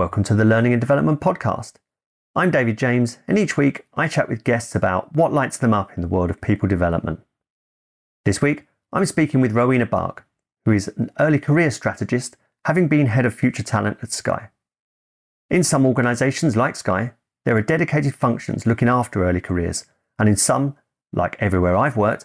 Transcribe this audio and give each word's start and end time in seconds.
Welcome 0.00 0.24
to 0.24 0.34
the 0.34 0.46
Learning 0.46 0.72
and 0.72 0.80
Development 0.80 1.20
Podcast. 1.20 1.74
I'm 2.34 2.50
David 2.50 2.78
James, 2.78 3.18
and 3.28 3.38
each 3.38 3.58
week 3.58 3.86
I 3.92 4.08
chat 4.08 4.30
with 4.30 4.44
guests 4.44 4.74
about 4.74 5.14
what 5.14 5.30
lights 5.30 5.58
them 5.58 5.74
up 5.74 5.90
in 5.94 6.00
the 6.00 6.08
world 6.08 6.30
of 6.30 6.40
people 6.40 6.66
development. 6.66 7.20
This 8.24 8.40
week, 8.40 8.66
I'm 8.94 9.04
speaking 9.04 9.42
with 9.42 9.52
Rowena 9.52 9.84
Bach, 9.84 10.24
who 10.64 10.72
is 10.72 10.88
an 10.88 11.10
early 11.20 11.38
career 11.38 11.70
strategist, 11.70 12.38
having 12.64 12.88
been 12.88 13.08
head 13.08 13.26
of 13.26 13.34
future 13.34 13.62
talent 13.62 13.98
at 14.00 14.10
Sky. 14.10 14.48
In 15.50 15.62
some 15.62 15.84
organisations 15.84 16.56
like 16.56 16.76
Sky, 16.76 17.12
there 17.44 17.58
are 17.58 17.62
dedicated 17.62 18.14
functions 18.14 18.64
looking 18.64 18.88
after 18.88 19.22
early 19.22 19.42
careers, 19.42 19.84
and 20.18 20.30
in 20.30 20.36
some, 20.36 20.78
like 21.12 21.36
everywhere 21.40 21.76
I've 21.76 21.98
worked, 21.98 22.24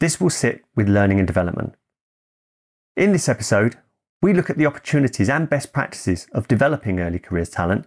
this 0.00 0.20
will 0.20 0.28
sit 0.28 0.64
with 0.74 0.88
learning 0.88 1.20
and 1.20 1.26
development. 1.28 1.76
In 2.96 3.12
this 3.12 3.28
episode, 3.28 3.76
we 4.22 4.32
look 4.32 4.48
at 4.48 4.56
the 4.56 4.66
opportunities 4.66 5.28
and 5.28 5.50
best 5.50 5.72
practices 5.72 6.28
of 6.32 6.46
developing 6.46 7.00
early 7.00 7.18
careers 7.18 7.50
talent, 7.50 7.84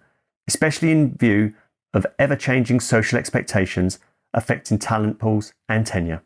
especially 0.50 0.92
in 0.92 1.16
view 1.16 1.54
of 1.94 2.06
ever 2.20 2.36
changing 2.36 2.82
social 2.82 3.18
expectations 3.18 4.00
affecting 4.34 4.78
talent 4.78 5.18
pools 5.18 5.54
and 5.70 5.88
tenure. 5.88 6.22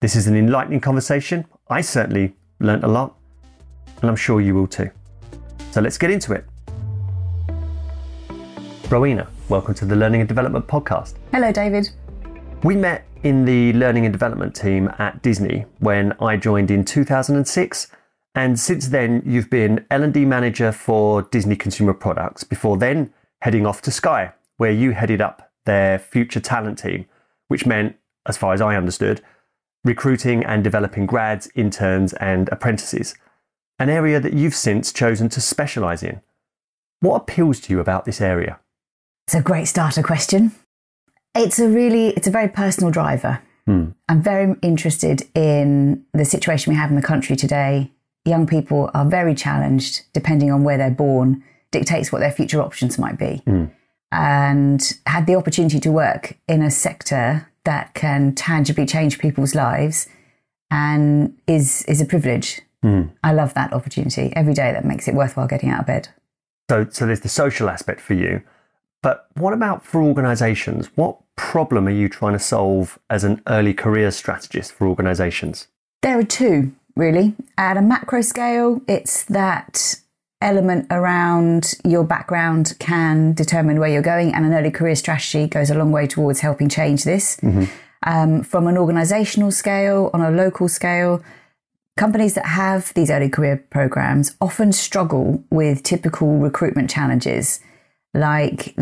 This 0.00 0.16
is 0.16 0.26
an 0.26 0.34
enlightening 0.34 0.80
conversation. 0.80 1.44
I 1.68 1.82
certainly 1.82 2.34
learnt 2.60 2.82
a 2.82 2.88
lot, 2.88 3.14
and 4.00 4.08
I'm 4.08 4.16
sure 4.16 4.40
you 4.40 4.54
will 4.54 4.66
too. 4.66 4.90
So 5.72 5.82
let's 5.82 5.98
get 5.98 6.10
into 6.10 6.32
it. 6.32 6.46
Rowena, 8.88 9.28
welcome 9.50 9.74
to 9.74 9.84
the 9.84 9.94
Learning 9.94 10.22
and 10.22 10.28
Development 10.28 10.66
Podcast. 10.66 11.16
Hello, 11.30 11.52
David. 11.52 11.90
We 12.62 12.74
met 12.74 13.04
in 13.22 13.44
the 13.44 13.74
Learning 13.74 14.06
and 14.06 14.12
Development 14.14 14.54
team 14.54 14.90
at 14.98 15.20
Disney 15.20 15.66
when 15.80 16.14
I 16.20 16.38
joined 16.38 16.70
in 16.70 16.86
2006 16.86 17.88
and 18.34 18.58
since 18.58 18.88
then, 18.88 19.22
you've 19.26 19.50
been 19.50 19.84
L&D 19.90 20.24
manager 20.24 20.70
for 20.70 21.22
Disney 21.22 21.56
Consumer 21.56 21.94
Products, 21.94 22.44
before 22.44 22.76
then 22.76 23.12
heading 23.42 23.66
off 23.66 23.82
to 23.82 23.90
Sky, 23.90 24.32
where 24.56 24.70
you 24.70 24.92
headed 24.92 25.20
up 25.20 25.50
their 25.66 25.98
future 25.98 26.40
talent 26.40 26.78
team, 26.78 27.06
which 27.48 27.66
meant, 27.66 27.96
as 28.26 28.36
far 28.36 28.52
as 28.52 28.60
I 28.60 28.76
understood, 28.76 29.20
recruiting 29.82 30.44
and 30.44 30.62
developing 30.62 31.06
grads, 31.06 31.50
interns, 31.54 32.12
and 32.14 32.48
apprentices, 32.50 33.16
an 33.78 33.88
area 33.88 34.20
that 34.20 34.34
you've 34.34 34.54
since 34.54 34.92
chosen 34.92 35.28
to 35.30 35.40
specialise 35.40 36.02
in. 36.02 36.20
What 37.00 37.16
appeals 37.16 37.60
to 37.60 37.72
you 37.72 37.80
about 37.80 38.04
this 38.04 38.20
area? 38.20 38.60
It's 39.26 39.34
a 39.34 39.42
great 39.42 39.66
starter 39.66 40.02
question. 40.02 40.52
It's 41.34 41.58
a 41.58 41.68
really, 41.68 42.08
it's 42.08 42.26
a 42.28 42.30
very 42.30 42.48
personal 42.48 42.90
driver. 42.90 43.40
Hmm. 43.66 43.90
I'm 44.08 44.22
very 44.22 44.54
interested 44.62 45.22
in 45.34 46.04
the 46.12 46.24
situation 46.24 46.72
we 46.72 46.76
have 46.76 46.90
in 46.90 46.96
the 46.96 47.02
country 47.02 47.36
today 47.36 47.90
young 48.24 48.46
people 48.46 48.90
are 48.94 49.04
very 49.04 49.34
challenged 49.34 50.02
depending 50.12 50.50
on 50.50 50.64
where 50.64 50.76
they're 50.76 50.90
born, 50.90 51.42
dictates 51.70 52.12
what 52.12 52.18
their 52.18 52.32
future 52.32 52.60
options 52.60 52.98
might 52.98 53.18
be. 53.18 53.42
Mm. 53.46 53.70
And 54.12 54.92
had 55.06 55.26
the 55.26 55.36
opportunity 55.36 55.78
to 55.80 55.92
work 55.92 56.36
in 56.48 56.62
a 56.62 56.70
sector 56.70 57.48
that 57.64 57.94
can 57.94 58.34
tangibly 58.34 58.86
change 58.86 59.18
people's 59.18 59.54
lives 59.54 60.08
and 60.70 61.36
is 61.46 61.84
is 61.84 62.00
a 62.00 62.04
privilege. 62.04 62.60
Mm. 62.84 63.10
I 63.22 63.32
love 63.32 63.54
that 63.54 63.72
opportunity 63.72 64.32
every 64.34 64.54
day 64.54 64.72
that 64.72 64.84
makes 64.84 65.06
it 65.06 65.14
worthwhile 65.14 65.46
getting 65.46 65.70
out 65.70 65.80
of 65.80 65.86
bed. 65.86 66.08
So 66.70 66.88
so 66.90 67.06
there's 67.06 67.20
the 67.20 67.28
social 67.28 67.68
aspect 67.68 68.00
for 68.00 68.14
you. 68.14 68.42
But 69.02 69.28
what 69.34 69.52
about 69.52 69.84
for 69.84 70.02
organizations? 70.02 70.90
What 70.94 71.18
problem 71.36 71.86
are 71.86 71.92
you 71.92 72.08
trying 72.08 72.34
to 72.34 72.38
solve 72.38 72.98
as 73.08 73.24
an 73.24 73.42
early 73.46 73.72
career 73.72 74.10
strategist 74.10 74.72
for 74.72 74.86
organizations? 74.86 75.68
There 76.02 76.18
are 76.18 76.24
two 76.24 76.72
really. 76.96 77.34
At 77.56 77.76
a 77.76 77.82
macro 77.82 78.22
scale, 78.22 78.80
it's 78.86 79.24
that 79.24 79.96
element 80.42 80.86
around 80.90 81.74
your 81.84 82.04
background 82.04 82.74
can 82.78 83.34
determine 83.34 83.78
where 83.78 83.90
you're 83.90 84.02
going, 84.02 84.34
and 84.34 84.44
an 84.44 84.54
early 84.54 84.70
career 84.70 84.96
strategy 84.96 85.46
goes 85.46 85.70
a 85.70 85.74
long 85.74 85.92
way 85.92 86.06
towards 86.06 86.40
helping 86.40 86.68
change 86.68 87.04
this. 87.04 87.36
Mm-hmm. 87.38 87.64
Um, 88.02 88.42
from 88.42 88.66
an 88.66 88.78
organizational 88.78 89.50
scale, 89.50 90.10
on 90.14 90.22
a 90.22 90.30
local 90.30 90.68
scale, 90.68 91.22
companies 91.96 92.34
that 92.34 92.46
have 92.46 92.94
these 92.94 93.10
early 93.10 93.28
career 93.28 93.62
programs 93.68 94.34
often 94.40 94.72
struggle 94.72 95.44
with 95.50 95.82
typical 95.82 96.38
recruitment 96.38 96.88
challenges 96.88 97.60
like 98.14 98.74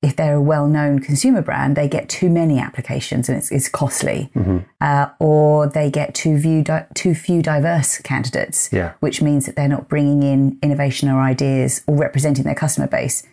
if 0.00 0.14
they're 0.14 0.36
a 0.36 0.42
well-known 0.42 1.00
consumer 1.00 1.42
brand, 1.42 1.76
they 1.76 1.88
get 1.88 2.08
too 2.08 2.30
many 2.30 2.58
applications 2.58 3.28
and 3.28 3.36
it's, 3.36 3.50
it's 3.50 3.68
costly, 3.68 4.30
mm-hmm. 4.34 4.58
uh, 4.80 5.08
or 5.18 5.66
they 5.66 5.90
get 5.90 6.14
too, 6.14 6.38
view 6.38 6.62
di- 6.62 6.86
too 6.94 7.14
few 7.14 7.42
diverse 7.42 7.98
candidates, 7.98 8.68
yeah. 8.72 8.92
which 9.00 9.20
means 9.20 9.46
that 9.46 9.56
they're 9.56 9.66
not 9.66 9.88
bringing 9.88 10.22
in 10.22 10.56
innovation 10.62 11.08
or 11.08 11.20
ideas 11.20 11.82
or 11.88 11.96
representing 11.96 12.44
their 12.44 12.54
customer 12.54 12.86
base, 12.86 13.24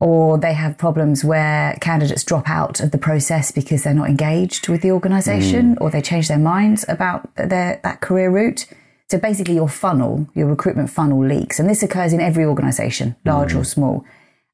or 0.00 0.36
they 0.36 0.52
have 0.52 0.76
problems 0.76 1.24
where 1.24 1.78
candidates 1.80 2.24
drop 2.24 2.50
out 2.50 2.80
of 2.80 2.90
the 2.90 2.98
process 2.98 3.50
because 3.50 3.84
they're 3.84 3.94
not 3.94 4.10
engaged 4.10 4.68
with 4.68 4.82
the 4.82 4.90
organisation, 4.90 5.76
mm. 5.76 5.80
or 5.80 5.90
they 5.90 6.02
change 6.02 6.28
their 6.28 6.38
minds 6.38 6.84
about 6.88 7.34
their 7.36 7.80
that 7.84 8.00
career 8.02 8.28
route. 8.28 8.66
So 9.10 9.18
basically, 9.18 9.54
your 9.54 9.68
funnel, 9.68 10.28
your 10.34 10.48
recruitment 10.48 10.90
funnel 10.90 11.24
leaks, 11.24 11.58
and 11.58 11.70
this 11.70 11.82
occurs 11.82 12.12
in 12.12 12.20
every 12.20 12.44
organisation, 12.44 13.14
large 13.24 13.52
mm. 13.54 13.60
or 13.60 13.64
small, 13.64 14.04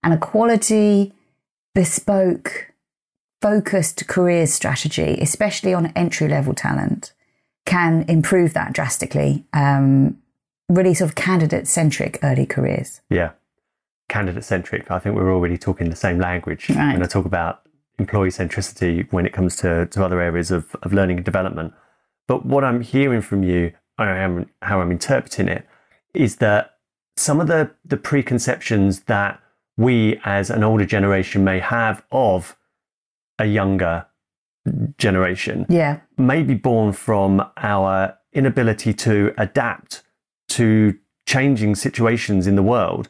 and 0.04 0.12
a 0.12 0.18
quality 0.18 1.14
bespoke, 1.78 2.72
focused 3.40 4.08
career 4.08 4.48
strategy, 4.48 5.16
especially 5.20 5.72
on 5.72 5.92
entry 5.94 6.26
level 6.26 6.52
talent, 6.52 7.12
can 7.66 8.04
improve 8.08 8.52
that 8.52 8.72
drastically. 8.72 9.44
Um, 9.52 10.18
really 10.68 10.92
sort 10.92 11.10
of 11.10 11.14
candidate 11.14 11.68
centric 11.68 12.18
early 12.24 12.46
careers. 12.46 13.00
Yeah. 13.10 13.30
Candidate 14.08 14.42
centric. 14.42 14.90
I 14.90 14.98
think 14.98 15.14
we're 15.14 15.32
already 15.32 15.56
talking 15.56 15.88
the 15.88 15.94
same 15.94 16.18
language 16.18 16.68
right. 16.70 16.94
when 16.94 17.02
I 17.04 17.06
talk 17.06 17.26
about 17.26 17.62
employee 18.00 18.30
centricity 18.30 19.06
when 19.12 19.24
it 19.24 19.32
comes 19.32 19.54
to, 19.58 19.86
to 19.86 20.04
other 20.04 20.20
areas 20.20 20.50
of, 20.50 20.74
of 20.82 20.92
learning 20.92 21.18
and 21.18 21.24
development. 21.24 21.72
But 22.26 22.44
what 22.44 22.64
I'm 22.64 22.80
hearing 22.80 23.22
from 23.22 23.44
you, 23.44 23.72
I 23.98 24.16
am, 24.16 24.50
how 24.62 24.80
I'm 24.80 24.90
interpreting 24.90 25.46
it, 25.46 25.64
is 26.12 26.38
that 26.38 26.74
some 27.16 27.38
of 27.40 27.46
the, 27.46 27.70
the 27.84 27.96
preconceptions 27.96 29.02
that 29.02 29.40
we 29.78 30.20
as 30.24 30.50
an 30.50 30.62
older 30.62 30.84
generation 30.84 31.42
may 31.44 31.60
have 31.60 32.04
of 32.12 32.56
a 33.38 33.46
younger 33.46 34.04
generation 34.98 35.64
yeah. 35.70 36.00
may 36.18 36.42
be 36.42 36.54
born 36.54 36.92
from 36.92 37.42
our 37.56 38.18
inability 38.34 38.92
to 38.92 39.32
adapt 39.38 40.02
to 40.48 40.94
changing 41.26 41.74
situations 41.74 42.46
in 42.46 42.56
the 42.56 42.62
world 42.62 43.08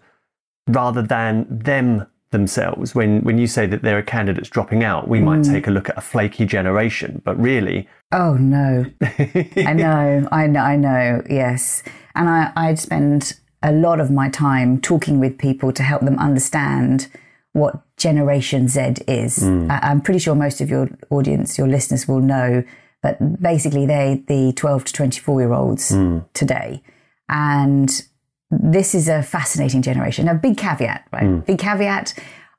rather 0.69 1.03
than 1.03 1.47
them 1.49 2.07
themselves. 2.31 2.95
When 2.95 3.23
when 3.23 3.39
you 3.39 3.47
say 3.47 3.67
that 3.67 3.83
there 3.83 3.97
are 3.97 4.03
candidates 4.03 4.51
dropping 4.51 4.85
out, 4.85 5.09
we 5.09 5.21
mm. 5.21 5.25
might 5.25 5.45
take 5.45 5.67
a 5.67 5.71
look 5.71 5.89
at 5.89 5.97
a 5.97 6.03
flaky 6.03 6.45
generation, 6.45 7.23
but 7.25 7.41
really 7.41 7.89
Oh 8.13 8.35
no. 8.35 8.85
I 9.03 9.73
know, 9.73 10.29
I 10.31 10.47
know, 10.47 10.61
I 10.61 10.77
know, 10.77 11.23
yes. 11.29 11.83
And 12.15 12.29
I, 12.29 12.53
I'd 12.57 12.79
spend 12.79 13.39
a 13.63 13.73
lot 13.73 14.01
of 14.01 14.11
my 14.11 14.29
time 14.29 14.81
talking 14.81 15.19
with 15.21 15.39
people 15.39 15.73
to 15.73 15.83
help 15.83 16.03
them 16.03 16.19
understand 16.19 17.09
what 17.53 17.83
Generation 17.97 18.69
Z 18.69 18.81
is. 19.09 19.39
Mm. 19.41 19.81
I'm 19.83 20.01
pretty 20.01 20.21
sure 20.21 20.35
most 20.35 20.61
of 20.61 20.71
your 20.71 20.89
audience, 21.11 21.59
your 21.59 21.67
listeners 21.67 22.07
will 22.07 22.21
know, 22.21 22.63
but 23.03 23.43
basically 23.43 23.87
they 23.87 24.23
the 24.29 24.53
12 24.53 24.85
to 24.87 24.93
24 24.93 25.41
year 25.41 25.53
olds 25.53 25.91
mm. 25.91 26.25
today. 26.33 26.83
And 27.29 27.91
this 28.51 28.95
is 28.95 29.09
a 29.09 29.23
fascinating 29.23 29.83
generation. 29.83 30.27
Now, 30.27 30.35
big 30.35 30.57
caveat, 30.57 31.07
right? 31.13 31.25
Mm. 31.25 31.47
Big 31.47 31.59
caveat. 31.59 32.15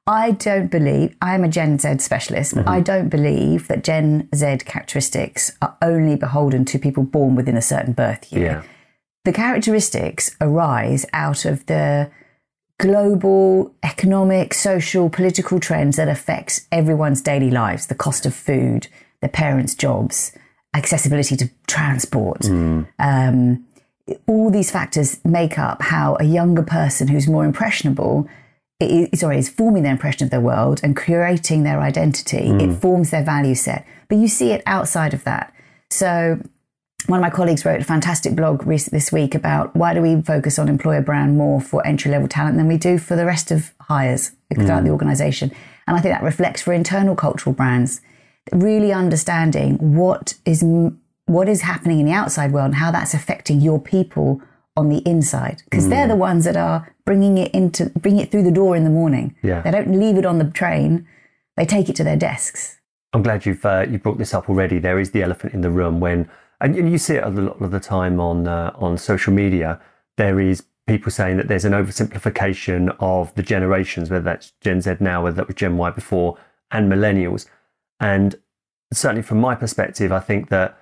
I 0.05 0.31
don't 0.31 0.71
believe, 0.71 1.15
I'm 1.21 1.43
a 1.43 1.47
Gen 1.47 1.77
Z 1.77 1.99
specialist, 1.99 2.55
mm-hmm. 2.55 2.67
I 2.67 2.81
don't 2.81 3.09
believe 3.09 3.67
that 3.67 3.83
Gen 3.83 4.27
Z 4.33 4.57
characteristics 4.65 5.56
are 5.62 5.77
only 5.83 6.15
beholden 6.15 6.65
to 6.65 6.79
people 6.79 7.03
born 7.03 7.35
within 7.35 7.56
a 7.56 7.62
certain 7.62 7.94
birth 7.94 8.31
year. 8.33 8.44
Yeah 8.44 8.63
the 9.29 9.33
characteristics 9.33 10.35
arise 10.41 11.05
out 11.13 11.45
of 11.45 11.63
the 11.67 12.09
global 12.79 13.71
economic, 13.83 14.55
social, 14.55 15.07
political 15.07 15.59
trends 15.59 15.97
that 15.97 16.07
affects 16.07 16.65
everyone's 16.71 17.21
daily 17.21 17.51
lives, 17.51 17.85
the 17.85 17.93
cost 17.93 18.25
of 18.25 18.33
food, 18.33 18.87
their 19.21 19.29
parents' 19.29 19.75
jobs, 19.75 20.31
accessibility 20.73 21.35
to 21.35 21.47
transport. 21.67 22.39
Mm. 22.39 22.87
Um, 22.97 23.67
all 24.25 24.49
these 24.49 24.71
factors 24.71 25.23
make 25.23 25.59
up 25.59 25.83
how 25.83 26.17
a 26.19 26.23
younger 26.23 26.63
person 26.63 27.07
who's 27.07 27.27
more 27.27 27.45
impressionable 27.45 28.27
is, 28.79 29.19
sorry, 29.19 29.37
is 29.37 29.47
forming 29.47 29.83
their 29.83 29.91
impression 29.91 30.25
of 30.25 30.31
the 30.31 30.41
world 30.41 30.79
and 30.81 30.95
creating 30.95 31.61
their 31.61 31.81
identity. 31.81 32.47
Mm. 32.47 32.61
It 32.63 32.81
forms 32.81 33.11
their 33.11 33.23
value 33.23 33.53
set. 33.53 33.85
But 34.07 34.17
you 34.17 34.27
see 34.27 34.53
it 34.53 34.63
outside 34.65 35.13
of 35.13 35.23
that. 35.25 35.53
So 35.91 36.41
one 37.07 37.19
of 37.19 37.22
my 37.22 37.30
colleagues 37.30 37.66
wrote 37.66 37.81
a 37.81 37.86
fantastic 37.86 38.36
blog 38.36 38.66
this 38.66 39.12
week 39.12 39.34
about 39.34 39.75
why 39.75 39.94
do 39.94 40.01
we 40.01 40.22
focus 40.22 40.60
on 40.60 40.68
employer 40.68 41.01
brand 41.01 41.38
more 41.38 41.62
for 41.62 41.86
entry 41.86 42.12
level 42.12 42.28
talent 42.28 42.57
than 42.57 42.68
we 42.68 42.78
do 42.78 42.98
for 42.98 43.16
the 43.16 43.25
rest 43.25 43.51
of 43.51 43.74
hires 43.81 44.31
throughout 44.54 44.81
mm. 44.81 44.86
the 44.86 44.92
organization. 44.92 45.51
And 45.88 45.98
I 45.98 46.01
think 46.01 46.13
that 46.13 46.24
reflects 46.24 46.62
for 46.62 46.74
internal 46.74 47.16
cultural 47.16 47.54
brands, 47.54 48.01
really 48.51 48.92
understanding 48.92 49.96
what 49.96 50.36
is 50.46 50.63
what 51.25 51.48
is 51.48 51.62
happening 51.62 52.00
in 52.00 52.06
the 52.06 52.12
outside 52.12 52.51
world 52.51 52.66
and 52.66 52.75
how 52.75 52.92
that's 52.92 53.13
affecting 53.13 53.62
your 53.62 53.80
people 53.80 54.42
on 54.75 54.90
the 54.90 54.98
inside 55.00 55.62
because 55.66 55.90
they're 55.90 56.07
the 56.07 56.16
ones 56.16 56.46
that 56.46 56.57
are 56.57 56.96
bringing 57.06 57.38
it 57.38 57.51
into 57.54 57.90
bringing 57.90 58.22
it 58.22 58.31
through 58.31 58.44
the 58.44 58.51
door 58.51 58.75
in 58.75 58.84
the 58.84 58.90
morning. 58.90 59.36
Yeah. 59.44 59.62
They 59.62 59.72
don't 59.72 60.00
leave 60.00 60.18
it 60.18 60.25
on 60.25 60.38
the 60.38 60.46
train; 60.46 61.07
they 61.57 61.66
take 61.66 61.90
it 61.90 61.96
to 61.98 62.04
their 62.04 62.18
desks. 62.18 62.80
I'm 63.13 63.24
glad 63.24 63.46
you've 63.46 63.66
uh, 63.66 63.86
you 63.90 63.98
brought 64.00 64.18
this 64.18 64.34
up 64.34 64.50
already. 64.50 64.80
There 64.80 65.00
is 65.00 65.12
the 65.12 65.24
elephant 65.24 65.54
in 65.54 65.62
the 65.62 65.72
room 65.72 66.00
when, 66.00 66.30
and 66.61 66.75
you 66.91 66.97
see 66.97 67.15
it 67.15 67.23
a 67.23 67.29
lot 67.29 67.61
of 67.61 67.71
the 67.71 67.79
time 67.79 68.19
on 68.19 68.47
uh, 68.47 68.71
on 68.75 68.97
social 68.97 69.33
media. 69.33 69.79
There 70.17 70.39
is 70.39 70.63
people 70.88 71.11
saying 71.11 71.38
that 71.38 71.47
there's 71.47 71.65
an 71.65 71.73
oversimplification 71.73 72.95
of 73.00 73.33
the 73.35 73.44
generations, 73.44 74.09
whether 74.09 74.23
that's 74.23 74.51
Gen 74.59 74.81
Z 74.81 74.95
now, 75.00 75.23
whether 75.23 75.35
that 75.38 75.47
was 75.47 75.56
Gen 75.56 75.77
Y 75.77 75.89
before, 75.91 76.38
and 76.71 76.91
millennials. 76.91 77.45
And 78.00 78.35
certainly 78.91 79.21
from 79.21 79.39
my 79.39 79.56
perspective, 79.56 80.11
I 80.11 80.19
think 80.19 80.50
that 80.50 80.77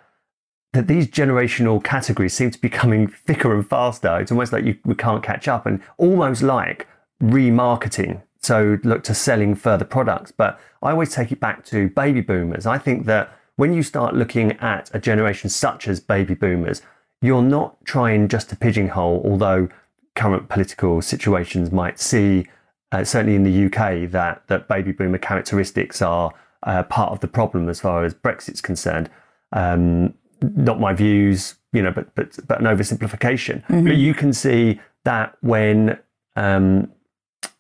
that 0.74 0.88
these 0.88 1.08
generational 1.08 1.84
categories 1.84 2.34
seem 2.34 2.52
to 2.52 2.60
be 2.60 2.70
coming 2.70 3.08
thicker 3.28 3.54
and 3.54 3.68
faster. 3.68 4.20
It's 4.20 4.32
almost 4.32 4.54
like 4.54 4.66
you, 4.66 4.78
we 4.86 4.96
can't 4.96 5.24
catch 5.24 5.48
up, 5.48 5.66
and 5.66 5.82
almost 5.98 6.42
like 6.42 6.88
remarketing. 7.22 8.22
So 8.42 8.78
look 8.84 9.04
to 9.04 9.14
selling 9.14 9.56
further 9.56 9.86
products. 9.86 10.32
But 10.32 10.60
I 10.82 10.92
always 10.92 11.14
take 11.14 11.32
it 11.32 11.40
back 11.40 11.66
to 11.66 11.90
baby 11.90 12.22
boomers. 12.22 12.66
I 12.66 12.78
think 12.78 13.06
that 13.06 13.37
when 13.58 13.74
you 13.74 13.84
start 13.84 14.16
looking 14.16 14.54
at 14.54 14.90
a 14.94 15.00
generation 15.00 15.50
such 15.50 15.88
as 15.88 16.00
baby 16.00 16.34
boomers, 16.34 16.82
you're 17.22 17.42
not 17.42 17.84
trying 17.86 18.28
just 18.28 18.50
to 18.50 18.56
pigeonhole, 18.56 19.22
although 19.26 19.68
current 20.16 20.48
political 20.48 21.02
situations 21.02 21.72
might 21.72 22.00
see, 22.00 22.48
uh, 22.92 23.04
certainly 23.04 23.36
in 23.36 23.44
the 23.44 23.66
UK, 23.66 24.10
that, 24.12 24.44
that 24.48 24.68
baby 24.68 24.92
boomer 24.92 25.18
characteristics 25.18 26.02
are 26.02 26.34
uh, 26.64 26.84
part 26.84 27.12
of 27.12 27.20
the 27.20 27.28
problem 27.28 27.68
as 27.68 27.80
far 27.80 28.06
as 28.06 28.14
Brexit's 28.14 28.62
concerned. 28.62 29.10
Um, 29.52 30.14
not 30.42 30.80
my 30.80 30.94
views, 30.94 31.56
you 31.74 31.82
know, 31.82 31.92
but 31.92 32.14
but 32.16 32.38
but 32.48 32.60
an 32.60 32.66
oversimplification. 32.66 33.64
But 33.86 33.96
you 33.96 34.14
can 34.14 34.34
see 34.34 34.80
that 35.04 35.36
when, 35.42 35.98
um, 36.36 36.92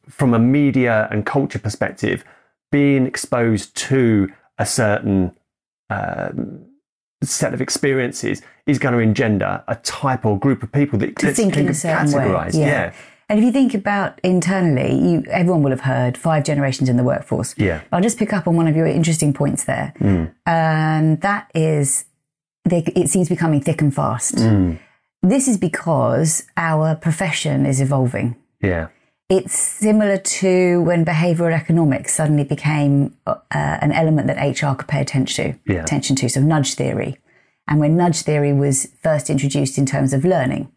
from 0.09 0.33
a 0.33 0.39
media 0.39 1.07
and 1.11 1.25
culture 1.25 1.59
perspective, 1.59 2.23
being 2.71 3.05
exposed 3.07 3.75
to 3.77 4.29
a 4.57 4.65
certain 4.65 5.36
um, 5.89 6.65
set 7.23 7.53
of 7.53 7.61
experiences 7.61 8.41
is 8.65 8.77
going 8.79 8.93
to 8.93 8.99
engender 8.99 9.63
a 9.67 9.75
type 9.75 10.25
or 10.25 10.37
group 10.39 10.61
of 10.63 10.71
people 10.71 10.99
that 10.99 11.15
To 11.17 11.33
think 11.33 11.57
in 11.57 11.67
a 11.67 11.73
certain 11.73 12.11
way. 12.11 12.25
categorized. 12.25 12.59
Yeah. 12.59 12.93
And 13.29 13.39
if 13.39 13.45
you 13.45 13.51
think 13.51 13.73
about 13.73 14.19
internally, 14.23 14.93
you, 14.97 15.23
everyone 15.29 15.61
will 15.61 15.71
have 15.71 15.81
heard 15.81 16.17
five 16.17 16.45
generations 16.45 16.87
in 16.87 16.95
the 16.95 17.03
workforce. 17.03 17.55
Yeah. 17.57 17.81
I'll 17.91 18.01
just 18.01 18.17
pick 18.17 18.31
up 18.31 18.47
on 18.47 18.55
one 18.55 18.67
of 18.67 18.75
your 18.75 18.85
interesting 18.87 19.33
points 19.33 19.65
there. 19.65 19.93
Mm. 19.99 20.33
And 20.45 21.19
that 21.21 21.51
is, 21.53 22.05
they, 22.63 22.83
it 22.95 23.09
seems 23.09 23.27
becoming 23.27 23.59
thick 23.61 23.81
and 23.81 23.93
fast. 23.93 24.35
Mm. 24.35 24.79
This 25.23 25.47
is 25.49 25.57
because 25.57 26.43
our 26.55 26.95
profession 26.95 27.65
is 27.65 27.81
evolving. 27.81 28.37
Yeah. 28.61 28.87
It's 29.29 29.57
similar 29.57 30.17
to 30.17 30.81
when 30.83 31.03
behavioral 31.03 31.51
economics 31.53 32.13
suddenly 32.13 32.45
became 32.45 33.13
uh, 33.25 33.35
an 33.51 33.91
element 33.91 34.27
that 34.27 34.37
HR 34.39 34.73
could 34.75 34.87
pay 34.87 35.01
attention 35.01 35.53
to, 35.53 35.73
Yeah. 35.73 35.81
attention 35.83 36.15
to, 36.17 36.29
so 36.29 36.39
nudge 36.39 36.75
theory. 36.75 37.17
And 37.67 37.79
when 37.81 37.97
nudge 37.97 38.21
theory 38.21 38.53
was 38.53 38.87
first 39.03 39.29
introduced 39.29 39.77
in 39.77 39.85
terms 39.85 40.13
of 40.13 40.23
learning 40.23 40.71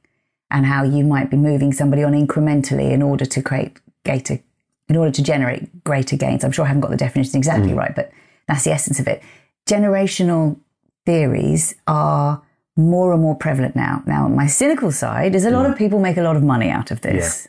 and 0.51 0.67
how 0.67 0.83
you 0.83 1.05
might 1.05 1.31
be 1.31 1.37
moving 1.37 1.73
somebody 1.73 2.03
on 2.03 2.13
incrementally 2.13 2.91
in 2.91 3.03
order 3.03 3.25
to 3.25 3.41
create 3.41 3.79
greater, 4.05 4.41
in 4.89 4.97
order 4.97 5.13
to 5.13 5.23
generate 5.23 5.85
greater 5.85 6.17
gains. 6.17 6.43
I'm 6.43 6.51
sure 6.51 6.65
I 6.65 6.69
haven't 6.69 6.81
got 6.81 6.91
the 6.91 6.97
definition 6.97 7.37
exactly 7.37 7.73
right, 7.73 7.95
but 7.95 8.11
that's 8.49 8.65
the 8.65 8.73
essence 8.73 8.99
of 8.99 9.07
it. 9.07 9.23
Generational 9.69 10.59
theories 11.07 11.77
are 11.87 12.43
more 12.77 13.13
and 13.13 13.23
more 13.23 13.37
prevalent 13.37 13.77
now. 13.77 14.03
Now, 14.07 14.27
my 14.27 14.49
cynical 14.49 14.91
side 14.91 15.37
is 15.37 15.45
a 15.45 15.51
lot 15.51 15.67
of 15.71 15.79
people 15.79 16.01
make 16.01 16.17
a 16.17 16.23
lot 16.23 16.35
of 16.35 16.43
money 16.43 16.69
out 16.69 16.91
of 16.91 17.03
this. 17.03 17.47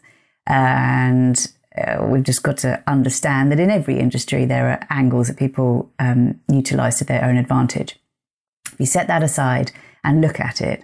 And 0.51 1.47
uh, 1.77 2.05
we've 2.05 2.23
just 2.23 2.43
got 2.43 2.57
to 2.57 2.83
understand 2.85 3.51
that 3.51 3.59
in 3.59 3.71
every 3.71 3.97
industry, 3.97 4.43
there 4.43 4.69
are 4.69 4.85
angles 4.89 5.29
that 5.29 5.37
people 5.37 5.89
um, 5.97 6.41
utilize 6.51 6.97
to 6.97 7.05
their 7.05 7.23
own 7.23 7.37
advantage. 7.37 7.97
If 8.73 8.79
you 8.79 8.85
set 8.85 9.07
that 9.07 9.23
aside 9.23 9.71
and 10.03 10.19
look 10.19 10.41
at 10.41 10.59
it, 10.59 10.83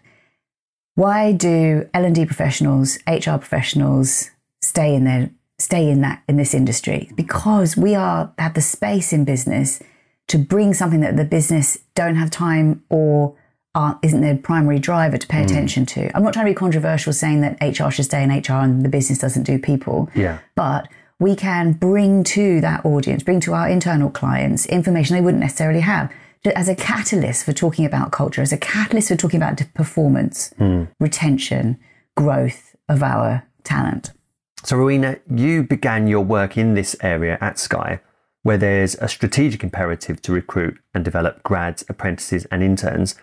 why 0.96 1.34
do 1.34 1.88
L&D 1.94 2.26
professionals, 2.26 2.98
HR 3.08 3.38
professionals 3.38 4.32
stay 4.62 4.96
in 4.96 5.04
their 5.04 5.30
stay 5.60 5.90
in 5.90 6.02
that 6.02 6.24
in 6.30 6.38
this 6.38 6.54
industry? 6.54 7.12
Because 7.16 7.76
we 7.76 7.94
are 7.94 8.34
have 8.40 8.54
the 8.54 8.62
space 8.62 9.12
in 9.12 9.26
business 9.26 9.82
to 10.28 10.38
bring 10.38 10.74
something 10.74 11.02
that 11.02 11.18
the 11.18 11.26
business 11.26 11.78
don't 11.94 12.16
have 12.16 12.32
time 12.32 12.84
or 12.90 13.36
isn't 14.04 14.22
their 14.22 14.38
primary 14.38 14.80
driver 14.80 15.18
to 15.18 15.28
pay 15.28 15.40
hmm. 15.40 15.46
attention 15.46 15.86
to. 15.88 16.16
I'm 16.16 16.24
not 16.24 16.34
trying 16.34 16.46
to 16.46 16.52
be 16.52 16.56
controversial 16.56 17.14
saying 17.14 17.42
that 17.42 17.58
HR 17.62 17.90
should 17.90 18.06
stay 18.06 18.24
in 18.24 18.30
HR 18.30 18.64
and 18.64 18.84
the 18.84 18.90
business 18.90 19.20
doesn't 19.20 19.44
do 19.44 19.60
people. 19.60 20.10
Yeah. 20.16 20.40
But 20.56 20.88
we 21.20 21.36
can 21.36 21.74
bring 21.74 22.24
to 22.26 22.62
that 22.62 22.86
audience, 22.86 23.24
bring 23.24 23.40
to 23.42 23.54
our 23.54 23.68
internal 23.68 24.10
clients 24.10 24.66
information 24.68 25.16
they 25.16 25.22
wouldn't 25.22 25.42
necessarily 25.42 25.82
have 25.82 26.12
as 26.56 26.70
a 26.70 26.76
catalyst 26.76 27.44
for 27.44 27.54
talking 27.54 27.86
about 27.86 28.12
culture, 28.12 28.42
as 28.42 28.54
a 28.54 28.58
catalyst 28.58 29.10
for 29.10 29.16
talking 29.16 29.42
about 29.42 29.62
performance, 29.74 30.54
hmm. 30.58 30.84
retention, 31.00 31.78
growth 32.16 32.76
of 32.90 33.04
our 33.04 33.46
talent. 33.64 34.12
So, 34.64 34.78
Rowena, 34.78 35.18
you 35.30 35.64
began 35.64 36.08
your 36.08 36.24
work 36.24 36.58
in 36.58 36.74
this 36.74 36.96
area 37.02 37.38
at 37.42 37.60
Sky, 37.60 38.00
where 38.44 38.58
there's 38.58 38.96
a 38.96 39.08
strategic 39.08 39.64
imperative 39.64 40.22
to 40.24 40.32
recruit 40.32 40.78
and 40.94 41.04
develop 41.04 41.44
grads, 41.44 41.84
apprentices, 41.90 42.46
and 42.46 42.64
interns. 42.64 43.16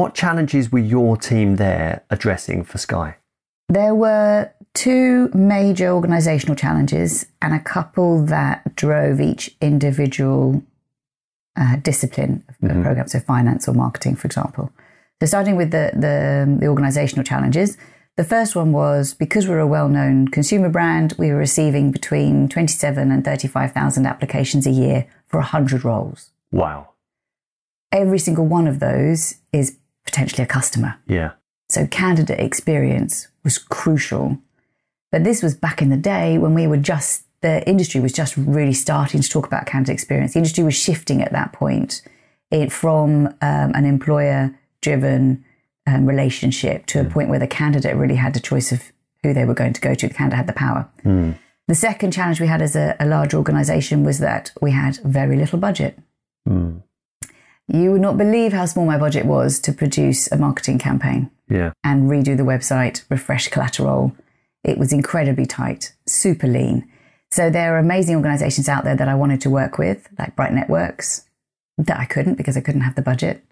What 0.00 0.14
challenges 0.14 0.72
were 0.72 0.78
your 0.78 1.18
team 1.18 1.56
there 1.56 2.04
addressing 2.08 2.64
for 2.64 2.78
Sky? 2.78 3.16
There 3.68 3.94
were 3.94 4.50
two 4.72 5.28
major 5.34 5.88
organisational 5.88 6.56
challenges 6.56 7.26
and 7.42 7.52
a 7.52 7.60
couple 7.60 8.24
that 8.24 8.74
drove 8.76 9.20
each 9.20 9.54
individual 9.60 10.62
uh, 11.54 11.76
discipline 11.76 12.44
of 12.48 12.54
the 12.62 12.80
program, 12.80 13.08
so 13.08 13.20
finance 13.20 13.68
or 13.68 13.74
marketing, 13.74 14.16
for 14.16 14.26
example. 14.26 14.72
So, 15.20 15.26
starting 15.26 15.56
with 15.56 15.70
the, 15.70 15.90
the, 15.92 16.56
the 16.58 16.64
organisational 16.64 17.26
challenges, 17.26 17.76
the 18.16 18.24
first 18.24 18.56
one 18.56 18.72
was 18.72 19.12
because 19.12 19.46
we're 19.46 19.58
a 19.58 19.66
well 19.66 19.90
known 19.90 20.28
consumer 20.28 20.70
brand, 20.70 21.12
we 21.18 21.28
were 21.28 21.36
receiving 21.36 21.92
between 21.92 22.48
27 22.48 23.10
and 23.10 23.22
35,000 23.22 24.06
applications 24.06 24.66
a 24.66 24.70
year 24.70 25.06
for 25.26 25.40
100 25.40 25.84
roles. 25.84 26.30
Wow. 26.50 26.88
Every 27.92 28.20
single 28.20 28.46
one 28.46 28.66
of 28.66 28.78
those 28.78 29.34
is 29.52 29.76
potentially 30.04 30.42
a 30.42 30.46
customer. 30.46 30.96
Yeah. 31.06 31.32
So 31.68 31.86
candidate 31.86 32.40
experience 32.40 33.28
was 33.44 33.58
crucial. 33.58 34.38
But 35.12 35.24
this 35.24 35.42
was 35.42 35.54
back 35.54 35.82
in 35.82 35.90
the 35.90 35.96
day 35.96 36.38
when 36.38 36.54
we 36.54 36.66
were 36.66 36.76
just, 36.76 37.24
the 37.42 37.66
industry 37.68 38.00
was 38.00 38.12
just 38.12 38.36
really 38.36 38.72
starting 38.72 39.20
to 39.20 39.28
talk 39.28 39.46
about 39.46 39.66
candidate 39.66 39.94
experience. 39.94 40.34
The 40.34 40.38
industry 40.38 40.64
was 40.64 40.74
shifting 40.74 41.22
at 41.22 41.32
that 41.32 41.52
point 41.52 42.02
it, 42.50 42.72
from 42.72 43.26
um, 43.26 43.72
an 43.74 43.84
employer 43.84 44.54
driven 44.82 45.44
um, 45.86 46.06
relationship 46.06 46.86
to 46.86 47.00
a 47.00 47.04
point 47.04 47.28
where 47.28 47.38
the 47.38 47.46
candidate 47.46 47.96
really 47.96 48.16
had 48.16 48.34
the 48.34 48.40
choice 48.40 48.72
of 48.72 48.92
who 49.22 49.32
they 49.34 49.44
were 49.44 49.54
going 49.54 49.72
to 49.72 49.80
go 49.80 49.94
to. 49.94 50.08
The 50.08 50.14
candidate 50.14 50.36
had 50.38 50.46
the 50.46 50.52
power. 50.52 50.88
The 51.68 51.74
second 51.74 52.12
challenge 52.12 52.40
we 52.40 52.48
had 52.48 52.62
as 52.62 52.74
a, 52.74 52.96
a 52.98 53.06
large 53.06 53.32
organization 53.32 54.04
was 54.04 54.18
that 54.18 54.50
we 54.60 54.72
had 54.72 54.96
very 55.04 55.36
little 55.36 55.58
budget. 55.58 55.98
You 57.72 57.92
would 57.92 58.00
not 58.00 58.16
believe 58.18 58.52
how 58.52 58.66
small 58.66 58.84
my 58.86 58.98
budget 58.98 59.26
was 59.26 59.60
to 59.60 59.72
produce 59.72 60.30
a 60.32 60.36
marketing 60.36 60.78
campaign 60.78 61.30
Yeah. 61.48 61.72
and 61.84 62.10
redo 62.10 62.36
the 62.36 62.42
website, 62.42 63.02
refresh 63.08 63.48
collateral. 63.48 64.12
It 64.64 64.76
was 64.78 64.92
incredibly 64.92 65.46
tight, 65.46 65.92
super 66.06 66.46
lean. 66.46 66.84
So 67.30 67.48
there 67.48 67.74
are 67.74 67.78
amazing 67.78 68.16
organizations 68.16 68.68
out 68.68 68.82
there 68.84 68.96
that 68.96 69.08
I 69.08 69.14
wanted 69.14 69.40
to 69.42 69.50
work 69.50 69.78
with, 69.78 70.08
like 70.18 70.34
Bright 70.34 70.52
Networks, 70.52 71.28
that 71.78 71.98
I 72.00 72.04
couldn't 72.04 72.34
because 72.34 72.56
I 72.56 72.60
couldn't 72.60 72.80
have 72.82 72.96
the 72.96 73.02
budget. 73.02 73.44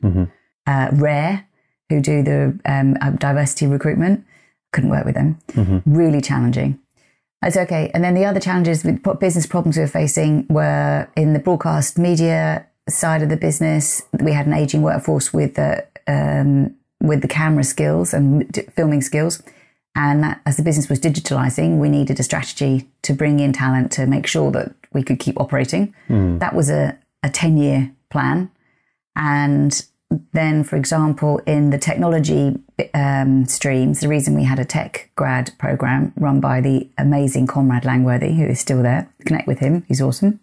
Uh, 0.66 0.88
Rare, 0.92 1.46
who 1.88 2.00
do 2.00 2.22
the 2.22 2.58
um, 2.66 2.96
uh, 3.00 3.10
diversity 3.10 3.66
recruitment, 3.66 4.24
couldn't 4.72 4.90
work 4.90 5.06
with 5.06 5.14
them. 5.14 5.38
Really 5.86 6.20
challenging. 6.20 6.78
It's 7.42 7.56
okay. 7.56 7.90
And 7.94 8.02
then 8.02 8.14
the 8.14 8.24
other 8.24 8.40
challenges 8.40 8.84
with 8.84 9.00
business 9.20 9.46
problems 9.46 9.76
we 9.76 9.82
were 9.82 9.86
facing 9.88 10.46
were 10.50 11.08
in 11.16 11.32
the 11.34 11.38
broadcast 11.38 11.96
media 11.96 12.66
side 12.88 13.22
of 13.22 13.28
the 13.28 13.36
business. 13.36 14.02
We 14.20 14.32
had 14.32 14.46
an 14.46 14.54
aging 14.54 14.82
workforce 14.82 15.32
with 15.32 15.54
the 15.54 15.86
um, 16.06 16.74
with 17.00 17.22
the 17.22 17.28
camera 17.28 17.64
skills 17.64 18.12
and 18.12 18.50
d- 18.50 18.62
filming 18.74 19.02
skills. 19.02 19.42
And 19.94 20.22
that, 20.22 20.40
as 20.46 20.56
the 20.56 20.62
business 20.62 20.88
was 20.88 21.00
digitalizing, 21.00 21.78
we 21.78 21.88
needed 21.88 22.20
a 22.20 22.22
strategy 22.22 22.88
to 23.02 23.12
bring 23.12 23.40
in 23.40 23.52
talent 23.52 23.90
to 23.92 24.06
make 24.06 24.26
sure 24.26 24.50
that 24.52 24.72
we 24.92 25.02
could 25.02 25.18
keep 25.18 25.40
operating. 25.40 25.94
That 26.38 26.54
was 26.54 26.70
a, 26.70 26.96
a 27.22 27.30
10 27.30 27.56
year 27.56 27.92
plan. 28.10 28.50
And 29.16 29.84
then, 30.32 30.64
for 30.64 30.76
example, 30.76 31.38
in 31.46 31.70
the 31.70 31.78
technology 31.78 32.58
um, 32.94 33.44
streams, 33.46 34.00
the 34.00 34.08
reason 34.08 34.34
we 34.34 34.44
had 34.44 34.58
a 34.58 34.64
tech 34.64 35.10
grad 35.16 35.50
program 35.58 36.12
run 36.16 36.40
by 36.40 36.60
the 36.60 36.88
amazing 36.96 37.46
Conrad 37.46 37.84
Langworthy, 37.84 38.34
who 38.34 38.46
is 38.46 38.60
still 38.60 38.82
there, 38.82 39.10
connect 39.26 39.48
with 39.48 39.58
him, 39.58 39.84
he's 39.88 40.00
awesome. 40.00 40.40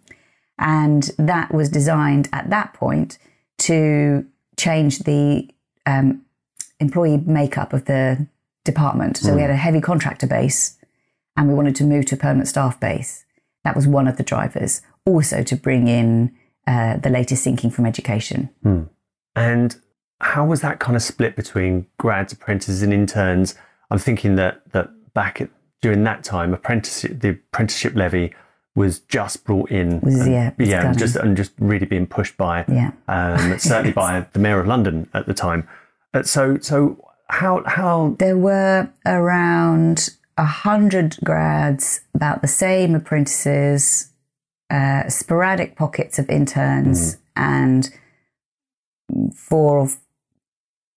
And 0.58 1.10
that 1.18 1.52
was 1.52 1.68
designed 1.68 2.28
at 2.32 2.50
that 2.50 2.72
point 2.74 3.18
to 3.58 4.26
change 4.56 5.00
the 5.00 5.50
um, 5.84 6.22
employee 6.80 7.18
makeup 7.18 7.72
of 7.72 7.84
the 7.84 8.26
department. 8.64 9.16
So 9.18 9.34
we 9.34 9.42
had 9.42 9.50
a 9.50 9.56
heavy 9.56 9.80
contractor 9.80 10.26
base 10.26 10.76
and 11.36 11.48
we 11.48 11.54
wanted 11.54 11.76
to 11.76 11.84
move 11.84 12.06
to 12.06 12.14
a 12.16 12.18
permanent 12.18 12.48
staff 12.48 12.80
base. 12.80 13.24
That 13.64 13.76
was 13.76 13.86
one 13.86 14.08
of 14.08 14.16
the 14.16 14.22
drivers. 14.22 14.82
Also 15.04 15.42
to 15.42 15.56
bring 15.56 15.88
in 15.88 16.34
uh, 16.66 16.96
the 16.96 17.10
latest 17.10 17.44
thinking 17.44 17.70
from 17.70 17.86
education. 17.86 18.50
And 19.36 19.76
how 20.20 20.46
was 20.46 20.62
that 20.62 20.80
kind 20.80 20.96
of 20.96 21.02
split 21.02 21.36
between 21.36 21.86
grads, 21.98 22.32
apprentices, 22.32 22.82
and 22.82 22.92
interns? 22.92 23.54
I'm 23.90 23.98
thinking 23.98 24.36
that 24.36 24.62
that 24.72 24.90
back 25.14 25.40
at, 25.40 25.50
during 25.82 26.02
that 26.04 26.24
time, 26.24 26.54
apprenticeship, 26.54 27.20
the 27.20 27.30
apprenticeship 27.30 27.94
levy 27.94 28.34
was 28.76 29.00
just 29.00 29.42
brought 29.44 29.70
in, 29.72 30.00
Was- 30.02 30.20
and, 30.20 30.30
yeah, 30.32 30.52
yeah, 30.58 30.86
and 30.90 30.98
just 30.98 31.16
and 31.16 31.36
just 31.36 31.50
really 31.58 31.86
being 31.86 32.06
pushed 32.06 32.36
by, 32.36 32.64
Yeah. 32.68 32.92
um, 33.08 33.58
certainly 33.58 33.92
by 33.92 34.26
the 34.32 34.38
mayor 34.38 34.60
of 34.60 34.68
London 34.68 35.08
at 35.14 35.26
the 35.26 35.34
time. 35.34 35.66
Uh, 36.14 36.22
so, 36.22 36.58
so 36.58 37.02
how 37.28 37.64
how 37.66 38.14
There 38.18 38.36
were 38.36 38.88
around 39.04 40.10
a 40.36 40.44
hundred 40.44 41.16
grads, 41.24 42.02
about 42.14 42.42
the 42.42 42.48
same 42.48 42.94
apprentices, 42.94 44.10
uh, 44.70 45.08
sporadic 45.08 45.74
pockets 45.74 46.18
of 46.18 46.28
interns, 46.28 47.16
and 47.34 47.90
four 49.34 49.78
of 49.80 49.96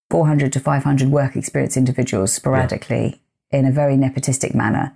400 0.10 0.52
to 0.54 0.60
500 0.60 1.10
work 1.10 1.36
experience 1.36 1.78
individuals 1.78 2.34
sporadically 2.34 3.22
in 3.52 3.66
a 3.66 3.72
very 3.72 3.96
nepotistic 3.96 4.54
manner. 4.56 4.96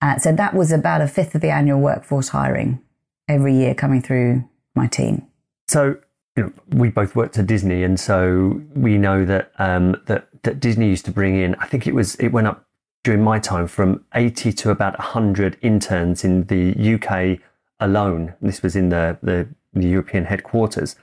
Uh, 0.00 0.18
so 0.18 0.32
that 0.32 0.54
was 0.54 0.70
about 0.70 1.00
a 1.00 1.08
fifth 1.08 1.34
of 1.34 1.40
the 1.40 1.50
annual 1.50 1.80
workforce 1.80 2.28
hiring 2.28 2.80
every 3.28 3.54
year 3.54 3.74
coming 3.74 4.00
through 4.00 4.48
my 4.74 4.86
team. 4.86 5.26
So, 5.66 5.96
you 6.36 6.44
know, 6.44 6.52
we 6.68 6.88
both 6.88 7.16
worked 7.16 7.36
at 7.38 7.46
Disney, 7.46 7.82
and 7.82 7.98
so 7.98 8.62
we 8.74 8.96
know 8.96 9.24
that 9.24 9.52
um, 9.58 10.00
that 10.06 10.28
that 10.44 10.60
Disney 10.60 10.88
used 10.88 11.04
to 11.06 11.10
bring 11.10 11.36
in. 11.36 11.54
I 11.56 11.66
think 11.66 11.86
it 11.86 11.94
was 11.94 12.14
it 12.16 12.28
went 12.28 12.46
up 12.46 12.64
during 13.02 13.22
my 13.22 13.38
time 13.38 13.66
from 13.66 14.04
eighty 14.14 14.52
to 14.52 14.70
about 14.70 14.98
hundred 15.00 15.58
interns 15.62 16.24
in 16.24 16.44
the 16.44 16.94
UK 16.94 17.40
alone. 17.80 18.34
This 18.40 18.62
was 18.62 18.76
in 18.76 18.88
the, 18.88 19.18
the 19.22 19.48
the 19.74 19.88
European 19.88 20.24
headquarters. 20.24 20.96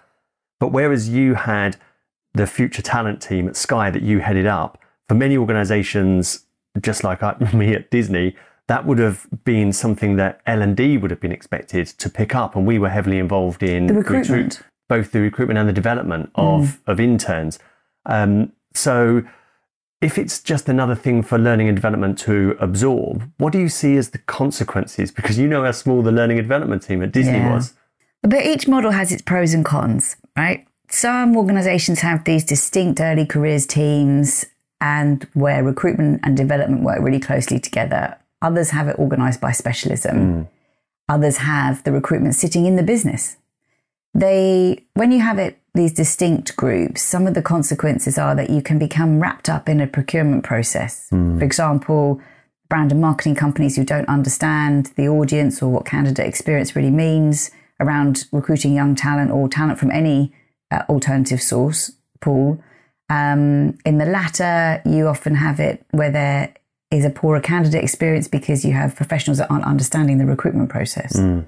But 0.59 0.69
whereas 0.69 1.09
you 1.09 1.35
had 1.35 1.77
the 2.33 2.47
future 2.47 2.81
talent 2.81 3.21
team 3.21 3.47
at 3.47 3.55
Sky 3.55 3.89
that 3.89 4.01
you 4.01 4.19
headed 4.19 4.45
up, 4.45 4.79
for 5.07 5.15
many 5.15 5.37
organisations, 5.37 6.45
just 6.81 7.03
like 7.03 7.21
me 7.53 7.73
at 7.73 7.91
Disney, 7.91 8.35
that 8.67 8.85
would 8.85 8.97
have 8.99 9.27
been 9.43 9.71
something 9.71 10.15
that 10.15 10.41
L 10.45 10.61
and 10.61 10.75
D 10.75 10.97
would 10.97 11.11
have 11.11 11.19
been 11.19 11.31
expected 11.31 11.85
to 11.87 12.09
pick 12.09 12.33
up, 12.35 12.55
and 12.55 12.65
we 12.65 12.79
were 12.79 12.89
heavily 12.89 13.19
involved 13.19 13.61
in 13.63 13.87
The 13.87 13.93
recruitment. 13.93 14.61
both 14.89 15.11
the 15.11 15.19
recruitment 15.21 15.57
and 15.59 15.67
the 15.69 15.73
development 15.73 16.29
of 16.35 16.81
of 16.87 16.99
interns. 16.99 17.59
Um, 18.05 18.51
so, 18.73 19.23
if 20.01 20.17
it's 20.17 20.41
just 20.41 20.67
another 20.69 20.95
thing 20.95 21.23
for 21.23 21.37
learning 21.37 21.67
and 21.67 21.75
development 21.77 22.17
to 22.19 22.55
absorb, 22.59 23.31
what 23.37 23.53
do 23.53 23.59
you 23.59 23.69
see 23.69 23.95
as 23.97 24.09
the 24.09 24.17
consequences? 24.19 25.11
Because 25.11 25.39
you 25.39 25.47
know 25.47 25.63
how 25.63 25.71
small 25.71 26.01
the 26.01 26.11
learning 26.11 26.37
and 26.39 26.45
development 26.47 26.81
team 26.83 27.01
at 27.01 27.11
Disney 27.11 27.37
Yeah. 27.39 27.53
was. 27.53 27.73
But 28.21 28.45
each 28.45 28.67
model 28.67 28.91
has 28.91 29.11
its 29.11 29.21
pros 29.21 29.53
and 29.53 29.63
cons, 29.63 30.15
right? 30.35 30.65
Some 30.89 31.35
organizations 31.37 31.99
have 32.01 32.23
these 32.23 32.43
distinct 32.43 32.99
early 32.99 33.25
careers 33.25 33.65
teams 33.67 34.45
and 34.81 35.27
where 35.33 35.63
recruitment 35.63 36.19
and 36.23 36.35
development 36.35 36.83
work 36.83 36.99
really 37.01 37.19
closely 37.19 37.59
together. 37.59 38.15
Others 38.41 38.71
have 38.71 38.87
it 38.87 38.99
organized 38.99 39.41
by 39.41 39.51
specialism. 39.51 40.47
Others 41.07 41.37
have 41.37 41.83
the 41.83 41.91
recruitment 41.91 42.35
sitting 42.35 42.65
in 42.65 42.75
the 42.75 42.83
business. 42.83 43.37
They, 44.13 44.85
when 44.93 45.11
you 45.11 45.19
have 45.19 45.37
it, 45.37 45.59
these 45.73 45.93
distinct 45.93 46.55
groups, 46.55 47.01
some 47.01 47.27
of 47.27 47.33
the 47.33 47.41
consequences 47.41 48.17
are 48.17 48.33
that 48.35 48.49
you 48.49 48.61
can 48.61 48.79
become 48.79 49.19
wrapped 49.19 49.49
up 49.49 49.67
in 49.67 49.81
a 49.81 49.87
procurement 49.87 50.43
process. 50.43 51.07
For 51.37 51.43
example, 51.43 52.21
brand 52.69 52.91
and 52.91 53.01
marketing 53.01 53.35
companies 53.35 53.75
who 53.75 53.83
don't 53.83 54.07
understand 54.07 54.91
the 54.95 55.07
audience 55.09 55.61
or 55.61 55.69
what 55.69 55.85
candidate 55.85 56.27
experience 56.27 56.75
really 56.75 56.91
means 56.91 57.51
around 57.79 58.25
recruiting 58.31 58.73
young 58.73 58.95
talent 58.95 59.31
or 59.31 59.49
talent 59.49 59.79
from 59.79 59.91
any 59.91 60.33
uh, 60.71 60.83
alternative 60.87 61.41
source 61.41 61.91
pool. 62.21 62.63
Um, 63.09 63.77
in 63.85 63.97
the 63.97 64.05
latter, 64.05 64.81
you 64.85 65.07
often 65.07 65.35
have 65.35 65.59
it 65.59 65.85
where 65.91 66.11
there 66.11 66.53
is 66.95 67.05
a 67.05 67.09
poorer 67.09 67.39
candidate 67.39 67.83
experience 67.83 68.27
because 68.27 68.63
you 68.65 68.73
have 68.73 68.95
professionals 68.95 69.37
that 69.37 69.49
aren't 69.51 69.65
understanding 69.65 70.17
the 70.17 70.25
recruitment 70.25 70.69
process. 70.69 71.17
Mm. 71.17 71.47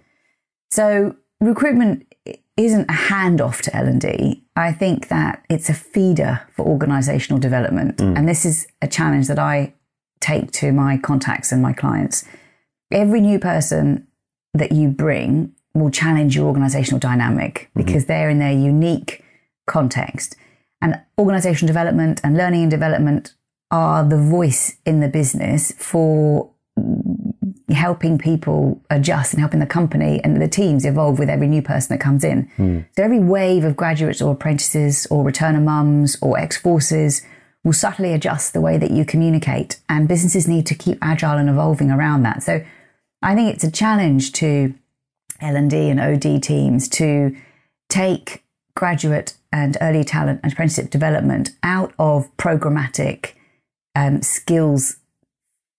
So 0.71 1.15
recruitment 1.39 2.13
isn't 2.57 2.89
a 2.89 2.93
handoff 2.93 3.61
to 3.61 3.75
L&D. 3.75 4.43
I 4.55 4.71
think 4.71 5.09
that 5.09 5.43
it's 5.49 5.69
a 5.69 5.73
feeder 5.73 6.41
for 6.51 6.65
organizational 6.65 7.39
development. 7.39 7.97
Mm. 7.97 8.17
And 8.17 8.27
this 8.27 8.45
is 8.45 8.67
a 8.81 8.87
challenge 8.87 9.27
that 9.27 9.39
I 9.39 9.73
take 10.19 10.51
to 10.51 10.71
my 10.71 10.97
contacts 10.97 11.51
and 11.51 11.61
my 11.61 11.73
clients. 11.73 12.25
Every 12.91 13.21
new 13.21 13.39
person 13.39 14.07
that 14.53 14.71
you 14.71 14.89
bring 14.89 15.53
will 15.73 15.91
challenge 15.91 16.35
your 16.35 16.47
organizational 16.47 16.99
dynamic 16.99 17.53
mm-hmm. 17.69 17.85
because 17.85 18.05
they're 18.05 18.29
in 18.29 18.39
their 18.39 18.51
unique 18.51 19.23
context. 19.67 20.35
And 20.81 20.99
organizational 21.17 21.67
development 21.67 22.21
and 22.23 22.37
learning 22.37 22.63
and 22.63 22.71
development 22.71 23.33
are 23.71 24.03
the 24.03 24.17
voice 24.17 24.77
in 24.85 24.99
the 24.99 25.07
business 25.07 25.73
for 25.77 26.49
helping 27.69 28.17
people 28.17 28.81
adjust 28.89 29.33
and 29.33 29.41
helping 29.41 29.59
the 29.59 29.65
company 29.65 30.21
and 30.23 30.41
the 30.41 30.47
teams 30.47 30.85
evolve 30.85 31.19
with 31.19 31.29
every 31.29 31.47
new 31.47 31.61
person 31.61 31.95
that 31.95 32.01
comes 32.01 32.23
in. 32.23 32.43
Hmm. 32.55 32.79
So 32.95 33.03
every 33.03 33.19
wave 33.19 33.63
of 33.63 33.75
graduates 33.75 34.21
or 34.21 34.33
apprentices 34.33 35.05
or 35.07 35.25
returner 35.25 35.61
mums 35.61 36.17
or 36.21 36.39
ex-forces 36.39 37.21
will 37.63 37.73
subtly 37.73 38.13
adjust 38.13 38.53
the 38.53 38.61
way 38.61 38.77
that 38.77 38.91
you 38.91 39.03
communicate 39.03 39.79
and 39.89 40.07
businesses 40.07 40.47
need 40.47 40.65
to 40.67 40.75
keep 40.75 40.97
agile 41.01 41.37
and 41.37 41.49
evolving 41.49 41.91
around 41.91 42.23
that. 42.23 42.41
So 42.41 42.63
I 43.21 43.35
think 43.35 43.53
it's 43.53 43.63
a 43.63 43.71
challenge 43.71 44.31
to 44.33 44.73
L&D 45.41 45.89
and 45.89 45.99
OD 45.99 46.41
teams 46.41 46.87
to 46.89 47.35
take 47.89 48.43
graduate 48.75 49.35
and 49.51 49.77
early 49.81 50.03
talent 50.03 50.39
and 50.43 50.53
apprenticeship 50.53 50.89
development 50.89 51.51
out 51.63 51.93
of 51.99 52.35
programmatic 52.37 53.33
um, 53.97 54.21
skills 54.21 54.97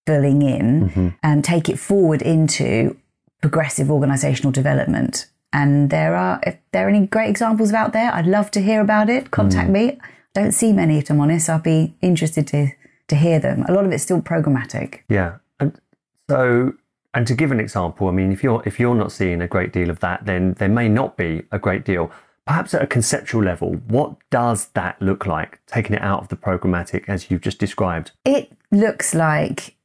filling 0.07 0.43
in 0.43 1.15
and 1.23 1.45
take 1.45 1.69
it 1.69 1.79
forward 1.79 2.23
into 2.23 2.97
progressive 3.41 3.91
organizational 3.91 4.51
development. 4.51 5.27
And 5.53 5.91
there 5.91 6.17
are, 6.17 6.41
if 6.43 6.57
there 6.73 6.87
are 6.87 6.91
any 6.91 7.07
great 7.07 7.31
examples 7.31 7.73
out 7.73 7.93
there, 7.93 8.13
I'd 8.13 8.27
love 8.27 8.51
to 8.53 8.61
hear 8.61 8.81
about 8.81 9.09
it. 9.09 9.31
Contact 9.31 9.71
me. 9.71 9.99
Don't 10.35 10.53
see 10.53 10.73
many, 10.73 10.99
if 10.99 11.11
I'm 11.11 11.21
honest. 11.21 11.49
I'll 11.49 11.59
be 11.61 11.95
interested 12.01 12.47
to 12.49 12.69
to 13.09 13.17
hear 13.17 13.39
them. 13.41 13.65
A 13.69 13.73
lot 13.73 13.87
of 13.87 13.93
it's 13.93 14.03
still 14.03 14.21
programmatic. 14.21 15.01
Yeah, 15.09 15.39
and 15.59 15.81
so 16.29 16.75
and 17.15 17.27
to 17.27 17.35
give 17.35 17.51
an 17.51 17.61
example, 17.61 18.09
I 18.09 18.11
mean, 18.11 18.31
if 18.33 18.43
you're 18.45 18.63
if 18.67 18.79
you're 18.79 18.95
not 18.95 19.13
seeing 19.13 19.41
a 19.41 19.49
great 19.49 19.73
deal 19.73 19.89
of 19.91 20.01
that, 20.01 20.27
then 20.27 20.55
there 20.59 20.69
may 20.69 20.89
not 20.89 21.17
be 21.17 21.43
a 21.51 21.59
great 21.59 21.85
deal. 21.85 22.11
Perhaps 22.49 22.73
at 22.73 22.81
a 22.81 22.87
conceptual 22.87 23.45
level, 23.45 23.75
what 23.89 24.17
does 24.31 24.69
that 24.69 25.01
look 25.03 25.27
like? 25.27 25.61
Taking 25.67 25.97
it 25.97 26.03
out 26.03 26.23
of 26.23 26.29
the 26.29 26.37
programmatic, 26.37 27.05
as 27.07 27.31
you've 27.31 27.43
just 27.43 27.59
described. 27.59 28.13
It 28.25 28.51
looks 28.73 29.15
like 29.15 29.77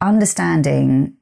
understanding 0.00 1.14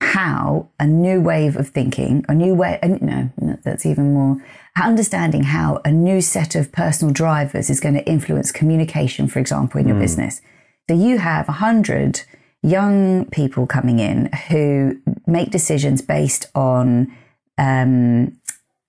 how 0.00 0.70
a 0.80 0.86
new 0.86 1.20
wave 1.20 1.56
of 1.56 1.68
thinking, 1.68 2.24
a 2.30 2.34
new 2.34 2.54
way, 2.54 2.80
no, 2.82 3.30
that's 3.62 3.84
even 3.84 4.14
more, 4.14 4.42
understanding 4.82 5.42
how 5.42 5.82
a 5.84 5.92
new 5.92 6.22
set 6.22 6.54
of 6.54 6.72
personal 6.72 7.12
drivers 7.12 7.68
is 7.68 7.78
going 7.78 7.94
to 7.94 8.06
influence 8.08 8.50
communication, 8.50 9.28
for 9.28 9.38
example, 9.38 9.80
in 9.82 9.86
your 9.86 9.98
business. 9.98 10.40
So 10.88 10.96
you 10.96 11.18
have 11.18 11.46
a 11.46 11.52
hundred 11.52 12.22
young 12.62 13.26
people 13.26 13.66
coming 13.66 13.98
in 13.98 14.30
who 14.48 14.98
make 15.26 15.50
decisions 15.50 16.00
based 16.00 16.46
on 16.54 17.14
um, 17.58 18.38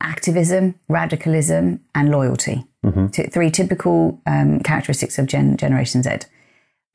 activism, 0.02 0.76
radicalism, 0.90 1.80
and 1.96 2.10
loyalty. 2.10 2.66
T- 3.12 3.24
three 3.28 3.50
typical 3.50 4.22
um, 4.26 4.60
characteristics 4.60 5.18
of 5.18 5.26
Gen- 5.26 5.56
Generation 5.58 6.04
Z 6.04 6.10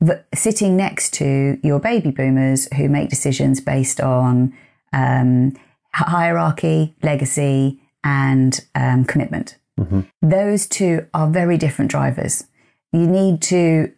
but 0.01 0.27
sitting 0.33 0.77
next 0.77 1.13
to 1.15 1.59
your 1.61 1.77
baby 1.77 2.09
boomers 2.09 2.73
who 2.75 2.87
make 2.87 3.09
decisions 3.09 3.59
based 3.59 3.99
on 3.99 4.53
um, 4.93 5.53
hierarchy, 5.93 6.95
legacy, 7.03 7.81
and 8.03 8.65
um, 8.75 9.03
commitment. 9.03 9.57
Those 10.21 10.67
two 10.67 11.05
are 11.13 11.27
very 11.29 11.57
different 11.57 11.91
drivers. 11.91 12.45
You 12.93 13.07
need 13.07 13.41
to 13.43 13.91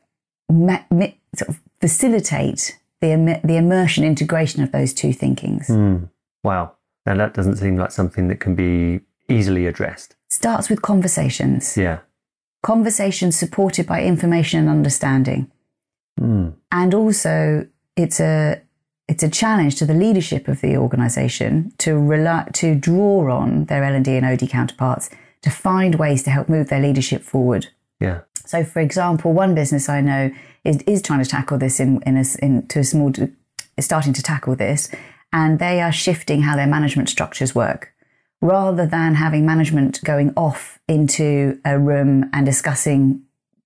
ma- 0.50 0.84
mi- 0.89 1.20
sort 1.36 1.50
of 1.50 1.60
facilitate 1.79 2.79
the, 3.00 3.12
im- 3.12 3.41
the 3.43 3.58
immersion 3.58 4.03
integration 4.03 4.63
of 4.63 4.72
those 4.72 4.93
two 4.93 5.13
thinkings. 5.13 5.67
Wow, 6.43 6.74
now 7.05 7.15
that 7.15 7.34
doesn't 7.34 7.58
seem 7.58 7.77
like 7.77 7.91
something 7.91 8.27
that 8.27 8.39
can 8.39 8.55
be 8.55 9.01
easily 9.27 9.67
addressed. 9.67 10.15
Starts 10.29 10.70
with 10.70 10.81
conversations. 10.81 11.77
Yeah. 11.77 12.00
Conversations 12.63 13.38
supported 13.38 13.88
by 13.88 14.03
information 14.03 14.60
and 14.60 14.70
understanding. 14.70 15.51
Mm. 16.20 16.55
and 16.72 16.93
also 16.93 17.65
it's 17.96 18.20
a 18.20 18.62
it's 19.08 19.24
a 19.24 19.29
challenge 19.29 19.77
to 19.77 19.86
the 19.86 19.93
leadership 19.93 20.48
of 20.50 20.60
the 20.62 20.75
organization 20.77 21.72
to 21.77 21.98
rely 21.98 22.48
to 22.53 22.75
draw 22.75 23.31
on 23.31 23.65
their 23.65 23.84
L&D 23.84 24.12
and 24.17 24.25
OD 24.25 24.50
counterparts 24.50 25.10
to 25.41 25.50
find 25.50 25.96
ways 25.96 26.22
to 26.24 26.29
help 26.29 26.50
move 26.50 26.67
their 26.67 26.81
leadership 26.81 27.24
forward 27.24 27.67
Yeah. 28.00 28.22
So, 28.46 28.63
for 28.65 28.81
example, 28.81 29.31
one 29.31 29.55
business 29.55 29.88
I 29.88 30.01
know 30.01 30.31
is, 30.63 30.81
is 30.81 31.01
trying 31.01 31.24
to 31.24 31.29
tackle 31.29 31.58
this 31.58 31.79
in, 31.79 32.01
in, 32.01 32.17
a, 32.17 32.25
in 32.41 32.67
to 32.67 32.79
a 32.79 32.84
small, 32.84 33.13
starting 33.79 34.13
to 34.13 34.24
tackle 34.24 34.55
this, 34.55 34.89
and 35.33 35.59
they 35.59 35.81
are 35.81 35.91
shifting 35.91 36.41
how 36.41 36.55
their 36.55 36.67
management 36.67 37.09
structures 37.09 37.55
work. 37.55 37.93
Rather 38.41 38.85
than 38.85 39.15
having 39.15 39.45
management 39.45 40.03
going 40.03 40.33
off 40.35 40.79
into 40.88 41.59
a 41.63 41.77
room 41.77 42.29
and 42.33 42.45
discussing 42.45 43.21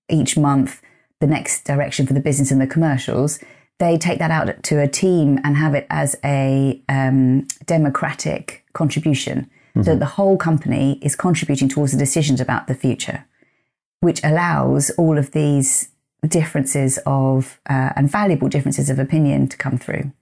each 0.08 0.36
month 0.36 0.82
the 1.20 1.26
next 1.26 1.64
direction 1.64 2.06
for 2.06 2.12
the 2.12 2.20
business 2.20 2.50
and 2.50 2.60
the 2.60 2.66
commercials, 2.66 3.38
they 3.78 3.96
take 3.98 4.18
that 4.18 4.30
out 4.30 4.62
to 4.62 4.80
a 4.80 4.88
team 4.88 5.38
and 5.44 5.56
have 5.56 5.74
it 5.74 5.86
as 5.90 6.16
a 6.24 6.80
um, 6.88 7.46
democratic 7.64 8.64
contribution. 8.72 9.50
Mm-hmm. 9.70 9.82
So 9.82 9.96
the 9.96 10.06
whole 10.06 10.36
company 10.36 10.98
is 11.02 11.16
contributing 11.16 11.68
towards 11.68 11.92
the 11.92 11.98
decisions 11.98 12.40
about 12.40 12.66
the 12.66 12.74
future, 12.74 13.24
which 14.00 14.20
allows 14.22 14.90
all 14.90 15.18
of 15.18 15.32
these 15.32 15.90
differences 16.26 16.98
of 17.06 17.60
uh, 17.68 17.92
and 17.96 18.10
valuable 18.10 18.48
differences 18.48 18.90
of 18.90 18.98
opinion 18.98 19.48
to 19.48 19.56
come 19.56 19.78
through. 19.78 20.12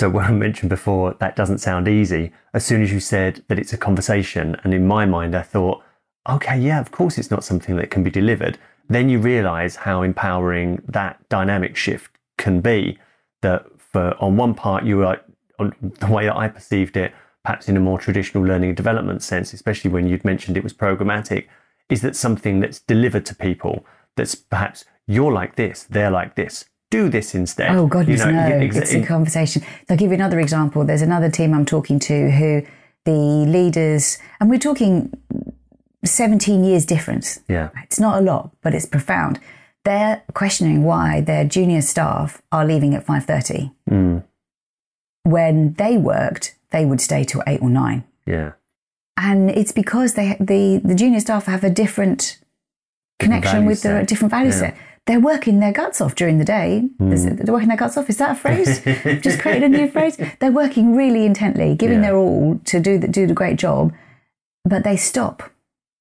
So, 0.00 0.08
what 0.08 0.24
I 0.24 0.32
mentioned 0.32 0.70
before, 0.70 1.14
that 1.20 1.36
doesn't 1.36 1.58
sound 1.58 1.86
easy. 1.86 2.32
As 2.54 2.64
soon 2.64 2.82
as 2.82 2.90
you 2.90 3.00
said 3.00 3.44
that 3.48 3.58
it's 3.58 3.74
a 3.74 3.76
conversation, 3.76 4.56
and 4.64 4.72
in 4.72 4.86
my 4.86 5.04
mind, 5.04 5.34
I 5.34 5.42
thought, 5.42 5.82
okay, 6.26 6.58
yeah, 6.58 6.80
of 6.80 6.90
course 6.90 7.18
it's 7.18 7.30
not 7.30 7.44
something 7.44 7.76
that 7.76 7.90
can 7.90 8.02
be 8.02 8.10
delivered. 8.10 8.56
Then 8.88 9.10
you 9.10 9.18
realize 9.18 9.76
how 9.76 10.00
empowering 10.00 10.80
that 10.88 11.28
dynamic 11.28 11.76
shift 11.76 12.12
can 12.38 12.62
be. 12.62 12.98
That 13.42 13.66
for 13.76 14.16
on 14.18 14.38
one 14.38 14.54
part, 14.54 14.84
you 14.84 15.04
are, 15.04 15.20
on 15.58 15.74
the 15.82 16.06
way 16.06 16.24
that 16.24 16.34
I 16.34 16.48
perceived 16.48 16.96
it, 16.96 17.12
perhaps 17.44 17.68
in 17.68 17.76
a 17.76 17.80
more 17.80 17.98
traditional 17.98 18.42
learning 18.42 18.70
and 18.70 18.76
development 18.78 19.22
sense, 19.22 19.52
especially 19.52 19.90
when 19.90 20.06
you'd 20.06 20.24
mentioned 20.24 20.56
it 20.56 20.64
was 20.64 20.72
programmatic, 20.72 21.44
is 21.90 22.00
that 22.00 22.16
something 22.16 22.60
that's 22.60 22.80
delivered 22.80 23.26
to 23.26 23.34
people 23.34 23.84
that's 24.16 24.34
perhaps 24.34 24.86
you're 25.06 25.30
like 25.30 25.56
this, 25.56 25.82
they're 25.82 26.10
like 26.10 26.36
this. 26.36 26.69
Do 26.90 27.08
this 27.08 27.34
instead. 27.36 27.74
Oh 27.74 27.86
God, 27.86 28.08
you 28.08 28.16
know, 28.16 28.30
no! 28.30 28.58
It's 28.60 28.92
a 28.92 29.04
conversation. 29.04 29.62
I'll 29.88 29.96
give 29.96 30.10
you 30.10 30.14
another 30.14 30.40
example. 30.40 30.84
There's 30.84 31.02
another 31.02 31.30
team 31.30 31.54
I'm 31.54 31.64
talking 31.64 32.00
to 32.00 32.30
who 32.32 32.62
the 33.04 33.12
leaders, 33.12 34.18
and 34.40 34.50
we're 34.50 34.58
talking 34.58 35.12
17 36.04 36.64
years 36.64 36.84
difference. 36.84 37.40
Yeah, 37.48 37.70
it's 37.84 38.00
not 38.00 38.18
a 38.18 38.20
lot, 38.20 38.50
but 38.60 38.74
it's 38.74 38.86
profound. 38.86 39.38
They're 39.84 40.22
questioning 40.34 40.82
why 40.82 41.20
their 41.20 41.44
junior 41.44 41.80
staff 41.80 42.42
are 42.50 42.66
leaving 42.66 42.94
at 42.94 43.06
5:30. 43.06 43.72
Mm. 43.88 44.24
When 45.22 45.74
they 45.74 45.96
worked, 45.96 46.56
they 46.70 46.84
would 46.84 47.00
stay 47.00 47.22
till 47.22 47.42
eight 47.46 47.62
or 47.62 47.70
nine. 47.70 48.02
Yeah, 48.26 48.52
and 49.16 49.48
it's 49.50 49.72
because 49.72 50.14
they 50.14 50.36
the 50.40 50.80
the 50.82 50.96
junior 50.96 51.20
staff 51.20 51.46
have 51.46 51.62
a 51.62 51.70
different 51.70 52.38
connection 53.20 53.66
with 53.66 53.82
the 53.82 54.04
different 54.06 54.30
value 54.30 54.50
yeah. 54.50 54.58
set. 54.58 54.76
They're 55.06 55.20
working 55.20 55.60
their 55.60 55.72
guts 55.72 56.00
off 56.00 56.14
during 56.14 56.38
the 56.38 56.44
day. 56.44 56.88
Mm. 56.98 57.44
They're 57.44 57.52
working 57.52 57.68
their 57.68 57.76
guts 57.76 57.96
off. 57.96 58.08
Is 58.08 58.18
that 58.18 58.32
a 58.32 58.34
phrase? 58.34 58.80
Just 59.22 59.40
created 59.40 59.64
a 59.64 59.68
new 59.68 59.90
phrase. 59.90 60.16
They're 60.38 60.52
working 60.52 60.94
really 60.94 61.24
intently, 61.26 61.74
giving 61.74 62.02
yeah. 62.02 62.10
their 62.10 62.16
all 62.16 62.60
to 62.66 62.80
do 62.80 62.98
the, 62.98 63.08
do 63.08 63.26
the 63.26 63.34
great 63.34 63.56
job, 63.56 63.92
but 64.64 64.84
they 64.84 64.96
stop 64.96 65.50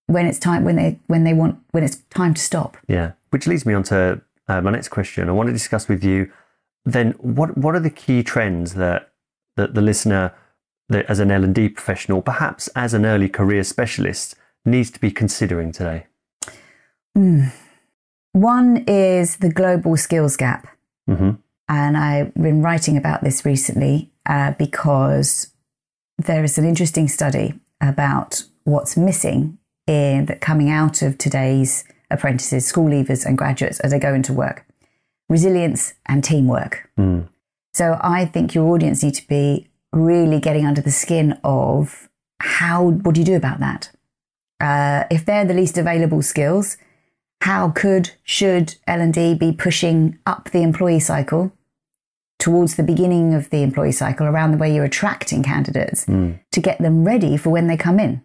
when 0.07 0.25
it's 0.25 0.39
time 0.39 0.63
when 0.63 0.75
they 0.75 0.99
when 1.07 1.23
they 1.23 1.33
want 1.33 1.57
when 1.71 1.83
it's 1.83 1.97
time 2.09 2.33
to 2.33 2.41
stop. 2.41 2.77
Yeah, 2.87 3.13
which 3.29 3.47
leads 3.47 3.65
me 3.65 3.73
on 3.73 3.83
to 3.83 4.21
uh, 4.47 4.61
my 4.61 4.71
next 4.71 4.89
question. 4.89 5.29
I 5.29 5.31
want 5.31 5.47
to 5.47 5.53
discuss 5.53 5.87
with 5.87 6.03
you 6.03 6.31
then 6.85 7.11
what 7.19 7.57
what 7.57 7.75
are 7.75 7.79
the 7.79 7.89
key 7.89 8.23
trends 8.23 8.75
that 8.75 9.11
that 9.55 9.73
the 9.73 9.81
listener 9.81 10.33
that 10.89 11.05
as 11.05 11.19
an 11.19 11.31
L 11.31 11.43
and 11.43 11.53
D 11.53 11.69
professional, 11.69 12.21
perhaps 12.21 12.67
as 12.69 12.93
an 12.93 13.05
early 13.05 13.29
career 13.29 13.63
specialist, 13.63 14.35
needs 14.65 14.89
to 14.91 14.99
be 14.99 15.11
considering 15.11 15.71
today. 15.71 16.07
Mm. 17.17 17.51
One 18.33 18.83
is 18.87 19.37
the 19.37 19.51
global 19.51 19.97
skills 19.97 20.37
gap. 20.37 20.67
Mm-hmm. 21.09 21.31
And 21.67 21.97
I've 21.97 22.33
been 22.33 22.61
writing 22.61 22.97
about 22.97 23.23
this 23.23 23.45
recently 23.45 24.11
uh, 24.25 24.53
because 24.57 25.53
there 26.17 26.43
is 26.43 26.57
an 26.57 26.65
interesting 26.65 27.07
study 27.07 27.53
about 27.81 28.43
what's 28.63 28.97
missing 28.97 29.57
in 29.87 30.25
that 30.25 30.41
coming 30.41 30.69
out 30.69 31.01
of 31.01 31.17
today's 31.17 31.83
apprentices, 32.11 32.65
school 32.65 32.89
leavers, 32.89 33.25
and 33.25 33.37
graduates 33.37 33.79
as 33.81 33.91
they 33.91 33.99
go 33.99 34.13
into 34.13 34.33
work 34.33 34.65
resilience 35.29 35.93
and 36.07 36.23
teamwork. 36.23 36.89
Mm. 36.97 37.29
So 37.73 37.97
I 38.01 38.25
think 38.25 38.55
your 38.55 38.67
audience 38.73 39.03
need 39.03 39.13
to 39.13 39.27
be 39.27 39.69
really 39.93 40.39
getting 40.39 40.65
under 40.65 40.81
the 40.81 40.91
skin 40.91 41.39
of 41.43 42.09
how, 42.39 42.89
what 42.89 43.15
do 43.15 43.21
you 43.21 43.25
do 43.25 43.35
about 43.35 43.59
that? 43.59 43.91
Uh, 44.59 45.05
if 45.09 45.23
they're 45.25 45.45
the 45.45 45.53
least 45.53 45.77
available 45.77 46.21
skills, 46.21 46.77
how 47.41 47.69
could, 47.69 48.11
should 48.23 48.75
L&D 48.87 49.35
be 49.35 49.51
pushing 49.51 50.19
up 50.25 50.51
the 50.51 50.61
employee 50.61 50.99
cycle 50.99 51.51
towards 52.37 52.75
the 52.75 52.83
beginning 52.83 53.33
of 53.33 53.49
the 53.49 53.63
employee 53.63 53.91
cycle 53.91 54.27
around 54.27 54.51
the 54.51 54.57
way 54.57 54.73
you're 54.73 54.85
attracting 54.85 55.43
candidates 55.43 56.05
mm. 56.05 56.39
to 56.51 56.59
get 56.59 56.79
them 56.79 57.05
ready 57.05 57.37
for 57.37 57.49
when 57.49 57.67
they 57.67 57.77
come 57.77 57.99
in? 57.99 58.21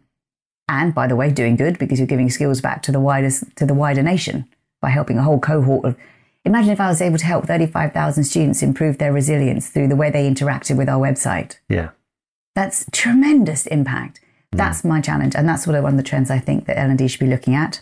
And 0.68 0.94
by 0.94 1.06
the 1.06 1.16
way, 1.16 1.30
doing 1.30 1.56
good 1.56 1.78
because 1.78 1.98
you're 1.98 2.06
giving 2.06 2.30
skills 2.30 2.60
back 2.60 2.82
to 2.84 2.92
the 2.92 3.00
wider, 3.00 3.30
to 3.56 3.66
the 3.66 3.74
wider 3.74 4.02
nation 4.02 4.48
by 4.80 4.90
helping 4.90 5.18
a 5.18 5.22
whole 5.22 5.40
cohort 5.40 5.84
of 5.84 5.96
Imagine 6.44 6.72
if 6.72 6.80
I 6.80 6.88
was 6.88 7.00
able 7.00 7.16
to 7.18 7.24
help 7.24 7.46
35,000 7.46 8.24
students 8.24 8.62
improve 8.62 8.98
their 8.98 9.12
resilience 9.12 9.68
through 9.68 9.88
the 9.88 9.96
way 9.96 10.10
they 10.10 10.30
interacted 10.30 10.76
with 10.76 10.88
our 10.88 11.00
website. 11.00 11.58
Yeah. 11.68 11.90
That's 12.54 12.84
tremendous 12.92 13.66
impact. 13.66 14.20
Mm. 14.52 14.58
That's 14.58 14.84
my 14.84 15.00
challenge. 15.00 15.34
And 15.34 15.48
that's 15.48 15.66
what 15.66 15.82
one 15.82 15.94
of 15.94 15.96
the 15.96 16.02
trends 16.02 16.30
I 16.30 16.38
think 16.38 16.66
that 16.66 16.78
L&D 16.78 17.08
should 17.08 17.20
be 17.20 17.26
looking 17.26 17.54
at. 17.54 17.80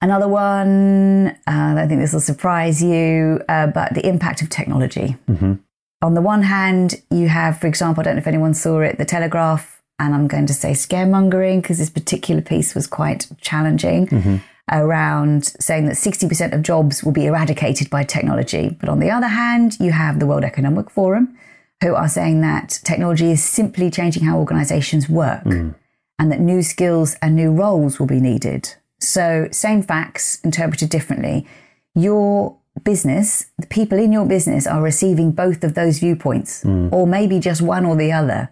Another 0.00 0.28
one, 0.28 1.28
uh, 1.46 1.74
I 1.76 1.86
think 1.88 2.00
this 2.00 2.12
will 2.12 2.20
surprise 2.20 2.82
you, 2.82 3.42
uh, 3.48 3.66
but 3.66 3.94
the 3.94 4.06
impact 4.06 4.42
of 4.42 4.48
technology. 4.48 5.16
Mm-hmm. 5.28 5.54
On 6.02 6.14
the 6.14 6.22
one 6.22 6.42
hand, 6.42 7.02
you 7.10 7.28
have, 7.28 7.58
for 7.58 7.66
example, 7.66 8.00
I 8.00 8.04
don't 8.04 8.14
know 8.14 8.20
if 8.20 8.28
anyone 8.28 8.54
saw 8.54 8.80
it, 8.80 8.98
the 8.98 9.04
Telegraph, 9.04 9.82
and 9.98 10.14
I'm 10.14 10.28
going 10.28 10.46
to 10.46 10.54
say 10.54 10.70
scaremongering 10.70 11.62
because 11.62 11.78
this 11.78 11.90
particular 11.90 12.40
piece 12.40 12.76
was 12.76 12.86
quite 12.86 13.26
challenging 13.40 14.06
mm-hmm. 14.06 14.36
around 14.70 15.46
saying 15.58 15.86
that 15.86 15.96
60% 15.96 16.54
of 16.54 16.62
jobs 16.62 17.02
will 17.02 17.10
be 17.10 17.26
eradicated 17.26 17.90
by 17.90 18.04
technology. 18.04 18.76
But 18.80 18.88
on 18.88 19.00
the 19.00 19.10
other 19.10 19.26
hand, 19.26 19.76
you 19.80 19.90
have 19.90 20.20
the 20.20 20.26
World 20.26 20.44
Economic 20.44 20.90
Forum 20.90 21.36
who 21.82 21.94
are 21.94 22.08
saying 22.08 22.40
that 22.42 22.80
technology 22.84 23.32
is 23.32 23.42
simply 23.42 23.90
changing 23.90 24.24
how 24.24 24.38
organizations 24.38 25.08
work 25.08 25.42
mm. 25.44 25.74
and 26.18 26.32
that 26.32 26.40
new 26.40 26.62
skills 26.62 27.16
and 27.20 27.34
new 27.34 27.52
roles 27.52 27.98
will 27.98 28.06
be 28.06 28.20
needed. 28.20 28.74
So, 28.98 29.48
same 29.52 29.82
facts 29.82 30.40
interpreted 30.42 30.90
differently. 30.90 31.46
Your 31.94 32.56
business, 32.84 33.46
the 33.58 33.66
people 33.66 33.98
in 33.98 34.12
your 34.12 34.26
business 34.26 34.66
are 34.66 34.82
receiving 34.82 35.32
both 35.32 35.64
of 35.64 35.74
those 35.74 35.98
viewpoints, 35.98 36.64
mm. 36.64 36.92
or 36.92 37.06
maybe 37.06 37.38
just 37.38 37.62
one 37.62 37.84
or 37.84 37.96
the 37.96 38.12
other. 38.12 38.50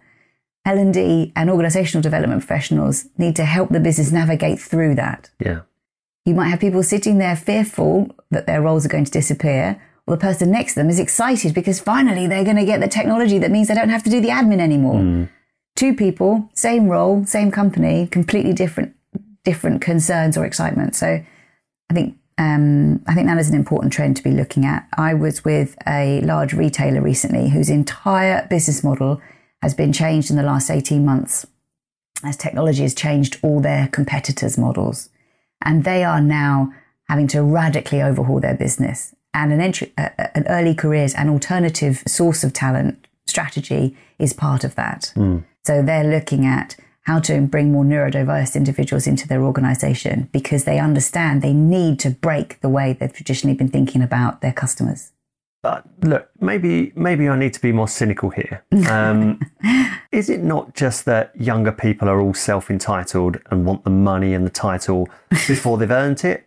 L&D 0.65 1.33
and 1.37 1.49
organizational 1.49 2.03
development 2.03 2.41
professionals 2.41 3.07
need 3.19 3.37
to 3.37 3.45
help 3.45 3.71
the 3.71 3.81
business 3.81 4.11
navigate 4.11 4.59
through 4.59 4.97
that. 4.97 5.31
Yeah. 5.39 5.61
You 6.25 6.35
might 6.35 6.49
have 6.49 6.59
people 6.59 6.83
sitting 6.83 7.19
there 7.19 7.37
fearful 7.37 8.11
that 8.33 8.47
their 8.47 8.61
roles 8.61 8.85
are 8.85 8.89
going 8.89 9.05
to 9.05 9.13
disappear, 9.13 9.81
or 10.07 10.17
the 10.17 10.21
person 10.21 10.51
next 10.51 10.75
to 10.75 10.81
them 10.81 10.91
is 10.91 10.99
excited 10.99 11.55
because 11.55 11.79
finally 11.79 12.27
they're 12.27 12.45
going 12.45 12.57
to 12.57 12.65
get 12.65 12.81
the 12.81 12.89
technology 12.89 13.39
that 13.39 13.53
means 13.53 13.69
they 13.69 13.75
don't 13.75 13.91
have 13.91 14.03
to 14.05 14.11
do 14.11 14.21
the 14.21 14.29
admin 14.29 14.59
anymore. 14.61 15.01
Mm. 15.01 15.29
Two 15.77 15.95
people, 15.95 16.51
same 16.55 16.89
role, 16.89 17.25
same 17.27 17.51
company, 17.51 18.09
completely 18.09 18.53
different 18.53 18.96
different 19.47 19.81
concerns 19.81 20.37
or 20.37 20.45
excitement. 20.45 20.97
So 20.97 21.23
I 21.89 21.95
think 21.95 22.19
um, 22.37 23.01
I 23.07 23.15
think 23.15 23.29
that 23.29 23.39
is 23.39 23.49
an 23.49 23.55
important 23.55 23.95
trend 23.95 24.17
to 24.17 24.23
be 24.23 24.33
looking 24.33 24.67
at. 24.67 24.87
I 24.99 25.15
was 25.15 25.43
with 25.45 25.75
a 25.87 26.21
large 26.21 26.53
retailer 26.53 27.01
recently 27.01 27.49
whose 27.49 27.71
entire 27.71 28.47
business 28.51 28.85
model 28.85 29.23
has 29.63 29.73
been 29.73 29.93
changed 29.93 30.29
in 30.31 30.37
the 30.37 30.43
last 30.43 30.69
18 30.69 31.03
months 31.05 31.47
as 32.23 32.37
technology 32.37 32.83
has 32.83 32.95
changed 32.95 33.39
all 33.43 33.61
their 33.61 33.89
competitors' 33.89 34.59
models. 34.59 35.09
And 35.65 35.85
they 35.85 36.05
are 36.05 36.21
now 36.21 36.73
having 37.09 37.29
to 37.29 37.43
radically 37.43 38.03
overhaul 38.03 38.41
their 38.41 38.57
business. 38.57 39.15
And 39.33 39.53
an, 39.53 39.61
entry, 39.61 39.93
uh, 39.97 40.11
an 40.35 40.47
early 40.49 40.75
careers 40.75 41.15
and 41.15 41.31
alternative 41.31 42.03
source 42.07 42.45
of 42.45 42.53
talent 42.53 43.07
strategy 43.27 43.97
is 44.19 44.33
part 44.33 44.65
of 44.65 44.75
that. 44.75 45.13
Mm. 45.15 45.45
So 45.65 45.83
they're 45.83 46.05
looking 46.05 46.45
at 46.45 46.77
how 47.07 47.21
to 47.21 47.41
bring 47.41 47.71
more 47.71 47.85
neurodiverse 47.85 48.57
individuals 48.57 49.07
into 49.07 49.29
their 49.29 49.43
organization 49.43 50.29
because 50.33 50.65
they 50.65 50.81
understand 50.81 51.41
they 51.41 51.53
need 51.53 52.01
to 52.01 52.11
break 52.11 52.61
the 52.63 52.69
way 52.69 52.93
they've 52.93 53.13
traditionally 53.13 53.57
been 53.57 53.69
thinking 53.69 54.03
about 54.03 54.41
their 54.41 54.53
customers. 54.53 55.13
But 55.63 55.85
look, 56.03 56.29
maybe 56.41 56.93
maybe 56.97 57.29
I 57.29 57.37
need 57.37 57.55
to 57.55 57.61
be 57.61 57.73
more 57.73 57.89
cynical 57.89 58.31
here. 58.31 58.65
Um, 58.89 59.41
is 60.13 60.29
it 60.29 60.43
not 60.43 60.75
just 60.75 61.05
that 61.05 61.33
younger 61.41 61.73
people 61.73 62.09
are 62.09 62.21
all 62.21 62.35
self 62.35 62.71
entitled 62.71 63.39
and 63.51 63.65
want 63.65 63.85
the 63.85 63.91
money 63.91 64.35
and 64.35 64.45
the 64.45 64.51
title 64.51 65.09
before 65.47 65.79
they've 65.79 65.91
earned 65.91 66.25
it? 66.25 66.47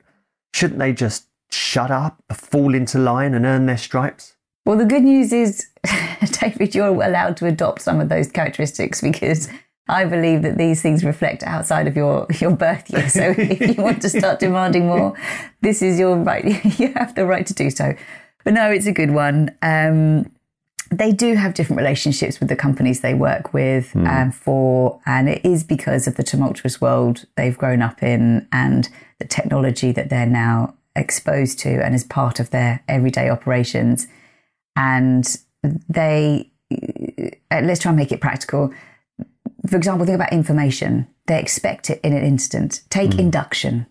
Shouldn't 0.53 0.79
they 0.79 0.91
just 0.91 1.27
shut 1.51 1.89
up, 1.89 2.21
fall 2.31 2.75
into 2.75 2.99
line, 2.99 3.33
and 3.33 3.45
earn 3.45 3.65
their 3.65 3.77
stripes? 3.77 4.35
Well, 4.65 4.77
the 4.77 4.85
good 4.85 5.03
news 5.03 5.31
is, 5.31 5.67
David, 6.39 6.75
you're 6.75 6.87
allowed 6.87 7.37
to 7.37 7.45
adopt 7.45 7.81
some 7.81 7.99
of 7.99 8.09
those 8.09 8.29
characteristics 8.29 9.01
because 9.01 9.49
I 9.89 10.05
believe 10.05 10.43
that 10.43 10.57
these 10.57 10.81
things 10.81 11.03
reflect 11.03 11.43
outside 11.43 11.87
of 11.87 11.95
your, 11.95 12.27
your 12.39 12.55
birth 12.55 12.89
year. 12.89 13.09
So 13.09 13.33
if 13.37 13.77
you 13.77 13.81
want 13.81 14.01
to 14.03 14.09
start 14.09 14.39
demanding 14.47 14.87
more, 14.87 15.15
this 15.61 15.81
is 15.81 15.99
your 15.99 16.17
right. 16.17 16.63
You 16.79 16.93
have 16.93 17.15
the 17.15 17.25
right 17.25 17.45
to 17.45 17.53
do 17.53 17.69
so. 17.69 17.95
But 18.43 18.53
no, 18.53 18.71
it's 18.71 18.85
a 18.85 18.91
good 18.91 19.11
one. 19.11 19.55
Um, 19.61 20.31
they 20.91 21.11
do 21.11 21.35
have 21.35 21.53
different 21.53 21.77
relationships 21.77 22.39
with 22.39 22.49
the 22.49 22.55
companies 22.55 23.01
they 23.01 23.13
work 23.13 23.53
with 23.53 23.91
mm. 23.93 24.07
um, 24.07 24.31
for, 24.31 24.99
and 25.05 25.29
it 25.29 25.45
is 25.45 25.63
because 25.63 26.07
of 26.07 26.15
the 26.15 26.23
tumultuous 26.23 26.81
world 26.81 27.25
they've 27.35 27.57
grown 27.57 27.81
up 27.81 28.01
in 28.01 28.47
and 28.51 28.89
the 29.19 29.27
technology 29.27 29.91
that 29.91 30.09
they're 30.09 30.25
now 30.25 30.73
exposed 30.95 31.59
to 31.59 31.83
and 31.83 31.93
is 31.93 32.03
part 32.03 32.39
of 32.39 32.49
their 32.49 32.81
everyday 32.87 33.29
operations. 33.29 34.07
And 34.75 35.37
they, 35.87 36.49
uh, 36.71 37.61
let's 37.61 37.81
try 37.81 37.89
and 37.89 37.97
make 37.97 38.11
it 38.11 38.21
practical. 38.21 38.73
For 39.67 39.75
example, 39.75 40.05
think 40.05 40.15
about 40.15 40.33
information. 40.33 41.07
They 41.27 41.39
expect 41.39 41.89
it 41.89 41.99
in 42.03 42.13
an 42.13 42.23
instant. 42.23 42.81
Take 42.89 43.11
mm. 43.11 43.19
induction. 43.19 43.85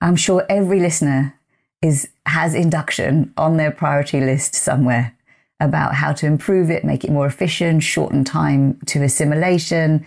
I'm 0.00 0.16
sure 0.16 0.44
every 0.48 0.80
listener 0.80 1.34
is 1.82 2.08
has 2.26 2.54
induction 2.54 3.32
on 3.36 3.56
their 3.56 3.70
priority 3.70 4.20
list 4.20 4.54
somewhere 4.54 5.14
about 5.60 5.94
how 5.94 6.12
to 6.12 6.26
improve 6.26 6.70
it, 6.70 6.84
make 6.84 7.04
it 7.04 7.10
more 7.10 7.26
efficient, 7.26 7.82
shorten 7.82 8.24
time 8.24 8.78
to 8.86 9.02
assimilation. 9.02 10.04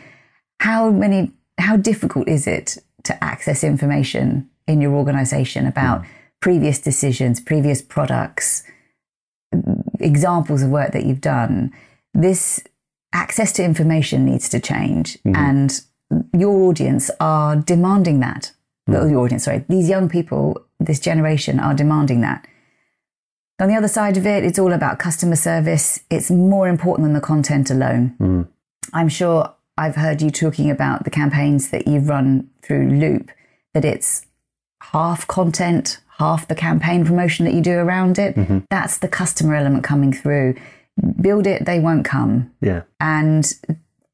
How 0.59 0.91
many, 0.91 1.31
how 1.57 1.77
difficult 1.77 2.27
is 2.27 2.45
it 2.45 2.77
to 3.03 3.23
access 3.23 3.63
information 3.63 4.49
in 4.67 4.81
your 4.81 4.93
organization 4.93 5.65
about 5.65 6.01
mm. 6.01 6.07
previous 6.39 6.79
decisions, 6.79 7.39
previous 7.39 7.81
products, 7.81 8.63
examples 9.99 10.62
of 10.62 10.69
work 10.69 10.91
that 10.91 11.05
you've 11.05 11.21
done? 11.21 11.71
This 12.13 12.63
access 13.13 13.52
to 13.54 13.63
information 13.63 14.26
needs 14.26 14.50
to 14.50 14.60
change 14.60 15.17
mm-hmm. 15.24 15.36
and 15.36 15.82
your 16.34 16.69
audience 16.69 17.12
are 17.19 17.56
demanding 17.56 18.19
that. 18.19 18.52
Mm. 18.89 19.12
Your 19.12 19.19
audience, 19.22 19.45
sorry, 19.45 19.65
these 19.69 19.89
young 19.89 20.10
people, 20.10 20.65
this 20.80 21.00
generation 21.00 21.60
are 21.60 21.74
demanding 21.74 22.22
that. 22.22 22.48
On 23.60 23.67
the 23.67 23.76
other 23.76 23.88
side 23.88 24.17
of 24.17 24.26
it, 24.26 24.43
it's 24.43 24.58
all 24.58 24.72
about 24.72 25.00
customer 25.00 25.36
service. 25.36 26.00
It's 26.10 26.32
more 26.32 26.67
important 26.67 27.06
than 27.06 27.13
the 27.13 27.22
content 27.22 27.69
alone. 27.69 28.15
Mm. 28.19 28.48
I'm 28.93 29.10
sure 29.10 29.54
I've 29.78 29.95
heard 29.95 30.22
you 30.22 30.32
talking 30.32 30.72
about 30.72 31.04
the 31.04 31.10
campaigns 31.10 31.69
that 31.69 31.88
you've 31.88 32.10
run 32.10 32.50
through 32.62 32.89
Looop, 32.89 33.30
that 33.74 33.86
it's 33.86 34.26
half 34.82 35.28
content, 35.28 36.00
half 36.17 36.48
the 36.48 36.56
campaign 36.56 37.06
promotion 37.06 37.45
that 37.45 37.54
you 37.54 37.62
do 37.62 37.78
around 37.78 38.17
it. 38.17 38.36
Mm-hmm. 38.36 38.60
That's 38.69 38.98
the 38.98 39.08
customer 39.08 39.56
element 39.56 39.84
coming 39.84 40.13
through. 40.13 40.56
Build 41.21 41.47
it, 41.47 41.65
they 41.65 41.79
won't 41.79 42.05
come. 42.05 42.51
Yeah. 42.62 42.83
And 42.99 43.45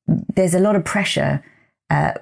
there's 0.08 0.54
a 0.54 0.60
lot 0.60 0.76
of 0.76 0.86
pressure 0.86 1.44
uh, 1.90 2.14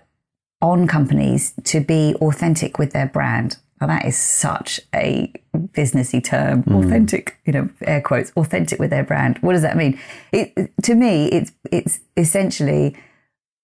on 0.61 0.87
companies 0.87 1.53
to 1.65 1.79
be 1.81 2.15
authentic 2.21 2.79
with 2.79 2.91
their 2.93 3.07
brand. 3.07 3.57
Well, 3.79 3.89
that 3.89 4.05
is 4.05 4.17
such 4.17 4.79
a 4.95 5.33
businessy 5.55 6.23
term. 6.23 6.63
Mm. 6.63 6.85
Authentic, 6.85 7.37
you 7.45 7.53
know, 7.53 7.69
air 7.81 8.01
quotes, 8.01 8.31
authentic 8.37 8.79
with 8.79 8.89
their 8.89 9.03
brand. 9.03 9.37
What 9.39 9.53
does 9.53 9.61
that 9.63 9.75
mean? 9.75 9.99
It, 10.31 10.71
to 10.83 10.95
me, 10.95 11.27
it's 11.27 11.51
it's 11.71 11.99
essentially 12.15 12.95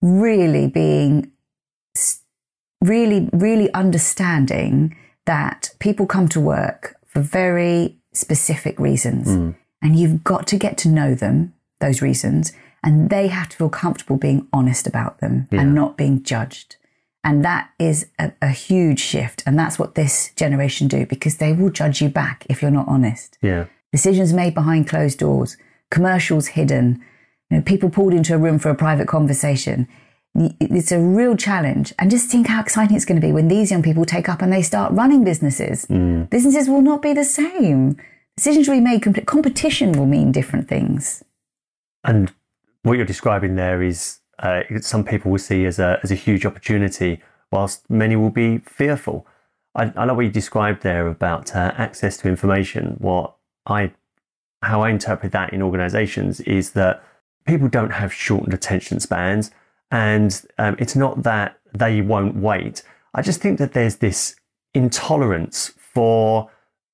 really 0.01 0.67
being 0.67 1.31
really, 2.81 3.29
really 3.33 3.71
understanding 3.73 4.95
that 5.25 5.71
people 5.79 6.05
come 6.05 6.27
to 6.29 6.39
work 6.39 6.95
for 7.05 7.21
very 7.21 7.97
specific 8.13 8.79
reasons, 8.79 9.27
mm. 9.27 9.55
And 9.81 9.97
you've 9.97 10.23
got 10.23 10.47
to 10.47 10.57
get 10.57 10.77
to 10.79 10.89
know 10.89 11.15
them. 11.15 11.53
Those 11.79 12.01
reasons, 12.01 12.51
and 12.83 13.09
they 13.09 13.27
have 13.27 13.49
to 13.49 13.57
feel 13.57 13.69
comfortable 13.69 14.17
being 14.17 14.47
honest 14.51 14.85
about 14.85 15.19
them 15.19 15.47
yeah. 15.49 15.61
and 15.61 15.73
not 15.73 15.97
being 15.97 16.23
judged. 16.23 16.75
And 17.23 17.43
that 17.43 17.69
is 17.77 18.07
a, 18.17 18.31
a, 18.41 18.49
huge 18.49 18.99
shift. 18.99 19.43
And 19.45 19.59
that's 19.59 19.77
what 19.77 19.95
this 19.95 20.31
generation 20.35 20.87
do 20.87 21.05
because 21.05 21.37
they 21.37 21.51
will 21.51 21.69
judge 21.69 22.01
you 22.01 22.09
back 22.09 22.45
if 22.49 22.61
you're 22.61 22.71
not 22.71 22.87
honest. 22.87 23.37
Yeah. 23.41 23.65
Decisions 23.91 24.31
made 24.31 24.53
behind 24.53 24.87
closed 24.87 25.19
doors, 25.19 25.57
commercials 25.91 26.47
hidden, 26.47 27.03
you 27.49 27.57
know, 27.57 27.63
people 27.63 27.89
pulled 27.89 28.13
into 28.13 28.35
a 28.35 28.37
room 28.37 28.59
for 28.59 28.69
a 28.69 28.75
private 28.75 29.07
conversation. 29.07 29.87
It's 30.35 30.91
a 30.91 30.99
real 30.99 31.35
challenge. 31.35 31.93
And 31.99 32.09
just 32.09 32.29
think 32.29 32.47
how 32.47 32.61
exciting 32.61 32.95
it's 32.95 33.05
going 33.05 33.19
to 33.19 33.25
be 33.25 33.33
when 33.33 33.47
these 33.47 33.71
young 33.71 33.83
people 33.83 34.05
take 34.05 34.29
up 34.29 34.41
and 34.41 34.53
they 34.53 34.61
start 34.61 34.93
running 34.93 35.23
businesses. 35.23 35.85
Mm. 35.87 36.29
Businesses 36.29 36.69
will 36.69 36.81
not 36.81 37.01
be 37.01 37.13
the 37.13 37.25
same. 37.25 37.97
Decisions 38.39 38.69
will 38.69 38.77
be 38.77 38.79
made, 38.79 39.25
competition 39.27 39.91
will 39.91 40.05
mean 40.05 40.31
different 40.31 40.69
things. 40.69 41.25
And 42.05 42.33
what 42.83 42.95
you're 42.95 43.05
describing 43.05 43.55
there 43.57 43.83
is 43.83 44.19
uh, 44.41 44.61
some 44.79 45.03
people 45.03 45.29
will 45.29 45.39
see 45.39 45.65
as 45.65 45.77
a, 45.77 45.99
as 46.03 46.09
a 46.09 46.15
huge 46.15 46.45
opportunity, 46.45 47.21
whilst 47.51 47.89
many 47.89 48.15
will 48.15 48.29
be 48.29 48.59
fearful. 48.59 49.27
I, 49.75 49.91
I 49.93 50.05
love 50.05 50.15
what 50.15 50.25
you 50.25 50.31
described 50.31 50.83
there 50.83 51.05
about 51.09 51.53
uh, 51.53 51.73
access 51.75 52.15
to 52.19 52.29
information. 52.29 52.95
What 52.99 53.35
I, 53.65 53.91
how 54.61 54.83
I 54.83 54.89
interpret 54.89 55.33
that 55.33 55.51
in 55.51 55.61
organisations 55.61 56.39
is 56.39 56.71
that 56.71 57.03
people 57.45 57.67
don't 57.67 57.91
have 57.91 58.13
shortened 58.13 58.53
attention 58.53 59.01
spans, 59.01 59.51
and 59.91 60.41
um, 60.57 60.77
it's 60.79 60.95
not 60.95 61.23
that 61.23 61.59
they 61.73 61.99
won't 61.99 62.37
wait. 62.37 62.83
I 63.13 63.21
just 63.21 63.41
think 63.41 63.59
that 63.59 63.73
there's 63.73 63.97
this 63.97 64.37
intolerance 64.73 65.73
for 65.77 66.49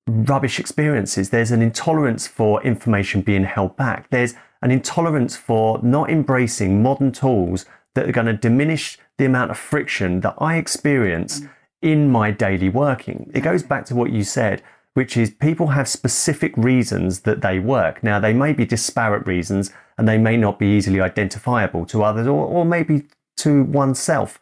rubbish 0.06 0.60
experiences. 0.60 1.30
There's 1.30 1.50
an 1.50 1.62
intolerance 1.62 2.26
for 2.26 2.62
information 2.62 3.22
being 3.22 3.44
held 3.44 3.76
back. 3.76 4.08
There's 4.10 4.34
an 4.62 4.70
intolerance 4.70 5.36
for 5.36 5.80
not 5.82 6.10
embracing 6.10 6.82
modern 6.82 7.12
tools 7.12 7.66
that 7.94 8.08
are 8.08 8.12
going 8.12 8.26
to 8.26 8.34
diminish 8.34 8.98
the 9.18 9.24
amount 9.24 9.50
of 9.50 9.58
friction 9.58 10.20
that 10.20 10.34
I 10.38 10.56
experience 10.56 11.42
in 11.82 12.10
my 12.10 12.30
daily 12.30 12.68
working. 12.68 13.30
It 13.34 13.40
goes 13.40 13.62
back 13.62 13.84
to 13.86 13.94
what 13.94 14.12
you 14.12 14.22
said, 14.22 14.62
which 14.94 15.16
is 15.16 15.30
people 15.30 15.68
have 15.68 15.88
specific 15.88 16.56
reasons 16.56 17.20
that 17.20 17.42
they 17.42 17.58
work. 17.58 18.02
Now, 18.02 18.18
they 18.18 18.32
may 18.32 18.52
be 18.52 18.64
disparate 18.64 19.26
reasons 19.26 19.70
and 19.98 20.08
they 20.08 20.18
may 20.18 20.36
not 20.36 20.58
be 20.58 20.66
easily 20.66 21.00
identifiable 21.00 21.86
to 21.86 22.02
others 22.02 22.26
or, 22.26 22.46
or 22.46 22.64
maybe 22.64 23.04
to 23.38 23.64
oneself. 23.64 24.38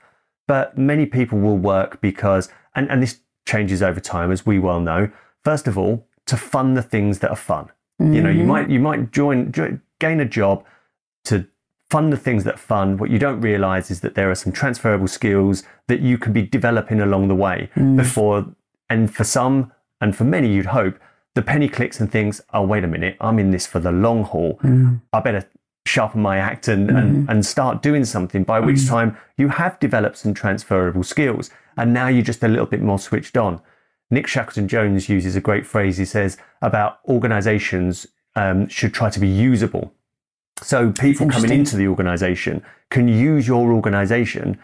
But 0.46 0.76
many 0.76 1.06
people 1.06 1.38
will 1.38 1.56
work 1.56 2.00
because, 2.00 2.48
and, 2.74 2.90
and 2.90 3.02
this 3.02 3.20
changes 3.46 3.82
over 3.82 4.00
time, 4.00 4.30
as 4.30 4.44
we 4.44 4.58
well 4.58 4.80
know, 4.80 5.10
first 5.44 5.68
of 5.68 5.78
all, 5.78 6.06
to 6.26 6.36
fund 6.36 6.76
the 6.76 6.82
things 6.82 7.18
that 7.20 7.30
are 7.30 7.36
fun. 7.36 7.66
Mm-hmm. 8.00 8.14
You 8.14 8.22
know, 8.22 8.30
you 8.30 8.38
mm-hmm. 8.38 8.48
might 8.48 8.70
you 8.70 8.80
might 8.80 9.12
join, 9.12 9.52
join 9.52 9.80
gain 10.00 10.20
a 10.20 10.24
job 10.24 10.64
to 11.24 11.46
fund 11.90 12.12
the 12.12 12.16
things 12.16 12.44
that 12.44 12.58
fund. 12.58 12.98
What 12.98 13.10
you 13.10 13.18
don't 13.18 13.40
realize 13.40 13.90
is 13.90 14.00
that 14.00 14.14
there 14.14 14.30
are 14.30 14.34
some 14.34 14.52
transferable 14.52 15.06
skills 15.06 15.62
that 15.86 16.00
you 16.00 16.18
can 16.18 16.32
be 16.32 16.42
developing 16.42 17.00
along 17.00 17.28
the 17.28 17.34
way 17.34 17.70
mm. 17.76 17.96
before. 17.96 18.46
And 18.90 19.14
for 19.14 19.24
some, 19.24 19.72
and 20.00 20.16
for 20.16 20.24
many, 20.24 20.52
you'd 20.52 20.66
hope 20.66 20.98
the 21.34 21.42
penny 21.42 21.68
clicks 21.68 22.00
and 22.00 22.10
things. 22.10 22.40
Oh, 22.52 22.62
wait 22.62 22.84
a 22.84 22.88
minute, 22.88 23.16
I'm 23.20 23.38
in 23.38 23.50
this 23.50 23.66
for 23.66 23.80
the 23.80 23.92
long 23.92 24.24
haul. 24.24 24.58
Mm. 24.62 25.02
I 25.12 25.20
better 25.20 25.48
sharpen 25.86 26.22
my 26.22 26.38
act 26.38 26.68
and, 26.68 26.88
mm. 26.88 26.98
and, 26.98 27.16
mm-hmm. 27.16 27.30
and 27.30 27.46
start 27.46 27.82
doing 27.82 28.04
something. 28.04 28.42
By 28.42 28.60
which 28.60 28.78
mm. 28.78 28.88
time 28.88 29.16
you 29.36 29.48
have 29.48 29.78
developed 29.78 30.16
some 30.16 30.34
transferable 30.34 31.02
skills, 31.02 31.50
and 31.76 31.92
now 31.92 32.08
you're 32.08 32.22
just 32.22 32.42
a 32.42 32.48
little 32.48 32.66
bit 32.66 32.82
more 32.82 32.98
switched 32.98 33.36
on. 33.36 33.60
Nick 34.14 34.26
Shackleton 34.26 34.68
Jones 34.68 35.08
uses 35.08 35.36
a 35.36 35.40
great 35.40 35.66
phrase. 35.66 35.98
He 35.98 36.04
says 36.04 36.38
about 36.62 37.00
organizations 37.08 38.06
um, 38.36 38.68
should 38.68 38.94
try 38.94 39.10
to 39.10 39.20
be 39.20 39.28
usable. 39.28 39.92
So 40.62 40.92
people 40.92 41.28
coming 41.28 41.50
into 41.50 41.76
the 41.76 41.88
organization 41.88 42.64
can 42.90 43.08
use 43.08 43.46
your 43.46 43.72
organization 43.72 44.58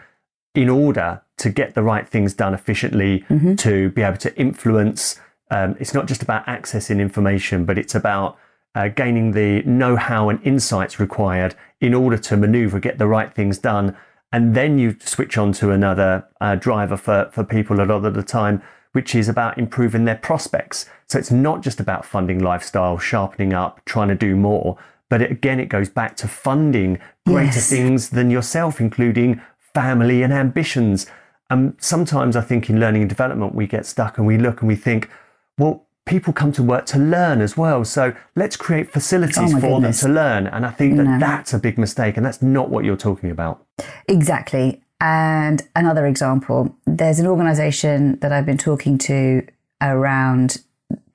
in 0.55 0.69
order 0.69 1.21
to 1.37 1.49
get 1.49 1.75
the 1.75 1.83
right 1.83 2.07
things 2.07 2.33
done 2.33 2.53
efficiently, 2.53 3.25
mm-hmm. 3.29 3.55
to 3.55 3.89
be 3.89 4.01
able 4.01 4.17
to 4.17 4.35
influence. 4.37 5.19
Um, 5.49 5.75
it's 5.79 5.93
not 5.93 6.07
just 6.07 6.21
about 6.21 6.45
accessing 6.45 6.99
information, 6.99 7.65
but 7.65 7.77
it's 7.77 7.95
about 7.95 8.37
uh, 8.73 8.87
gaining 8.87 9.31
the 9.31 9.61
know 9.63 9.95
how 9.97 10.29
and 10.29 10.41
insights 10.43 10.99
required 10.99 11.55
in 11.79 11.93
order 11.93 12.17
to 12.17 12.37
maneuver, 12.37 12.79
get 12.79 12.97
the 12.97 13.07
right 13.07 13.33
things 13.33 13.57
done. 13.57 13.97
And 14.31 14.55
then 14.55 14.79
you 14.79 14.95
switch 15.01 15.37
on 15.37 15.51
to 15.53 15.71
another 15.71 16.25
uh, 16.39 16.55
driver 16.55 16.95
for, 16.95 17.29
for 17.33 17.43
people 17.43 17.81
a 17.81 17.83
lot 17.83 18.05
of 18.05 18.13
the 18.13 18.23
time 18.23 18.61
which 18.91 19.15
is 19.15 19.29
about 19.29 19.57
improving 19.57 20.05
their 20.05 20.15
prospects. 20.15 20.85
So 21.07 21.17
it's 21.17 21.31
not 21.31 21.61
just 21.61 21.79
about 21.79 22.05
funding 22.05 22.39
lifestyle, 22.39 22.97
sharpening 22.97 23.53
up, 23.53 23.83
trying 23.85 24.09
to 24.09 24.15
do 24.15 24.35
more, 24.35 24.77
but 25.09 25.21
it, 25.21 25.31
again, 25.31 25.59
it 25.59 25.67
goes 25.67 25.89
back 25.89 26.15
to 26.17 26.27
funding 26.27 26.99
greater 27.25 27.55
yes. 27.55 27.69
things 27.69 28.09
than 28.09 28.31
yourself, 28.31 28.79
including 28.79 29.41
family 29.73 30.23
and 30.23 30.31
ambitions. 30.31 31.05
And 31.49 31.75
sometimes 31.79 32.35
I 32.35 32.41
think 32.41 32.69
in 32.69 32.79
learning 32.79 33.01
and 33.03 33.09
development, 33.09 33.53
we 33.53 33.67
get 33.67 33.85
stuck 33.85 34.17
and 34.17 34.25
we 34.25 34.37
look 34.37 34.61
and 34.61 34.67
we 34.67 34.75
think, 34.75 35.09
well, 35.57 35.85
people 36.05 36.33
come 36.33 36.51
to 36.53 36.63
work 36.63 36.85
to 36.87 36.97
learn 36.97 37.41
as 37.41 37.57
well. 37.57 37.83
So 37.83 38.13
let's 38.35 38.55
create 38.55 38.91
facilities 38.91 39.53
oh 39.53 39.59
for 39.59 39.69
goodness. 39.75 40.01
them 40.01 40.09
to 40.09 40.15
learn. 40.15 40.47
And 40.47 40.65
I 40.65 40.71
think 40.71 40.97
that 40.97 41.03
no. 41.03 41.19
that's 41.19 41.53
a 41.53 41.59
big 41.59 41.77
mistake. 41.77 42.17
And 42.17 42.25
that's 42.25 42.41
not 42.41 42.69
what 42.69 42.85
you're 42.85 42.97
talking 42.97 43.31
about. 43.31 43.65
Exactly. 44.07 44.81
And 45.01 45.63
another 45.75 46.05
example, 46.05 46.75
there's 46.85 47.19
an 47.19 47.25
organization 47.25 48.19
that 48.19 48.31
I've 48.31 48.45
been 48.45 48.59
talking 48.59 48.99
to 48.99 49.45
around, 49.81 50.61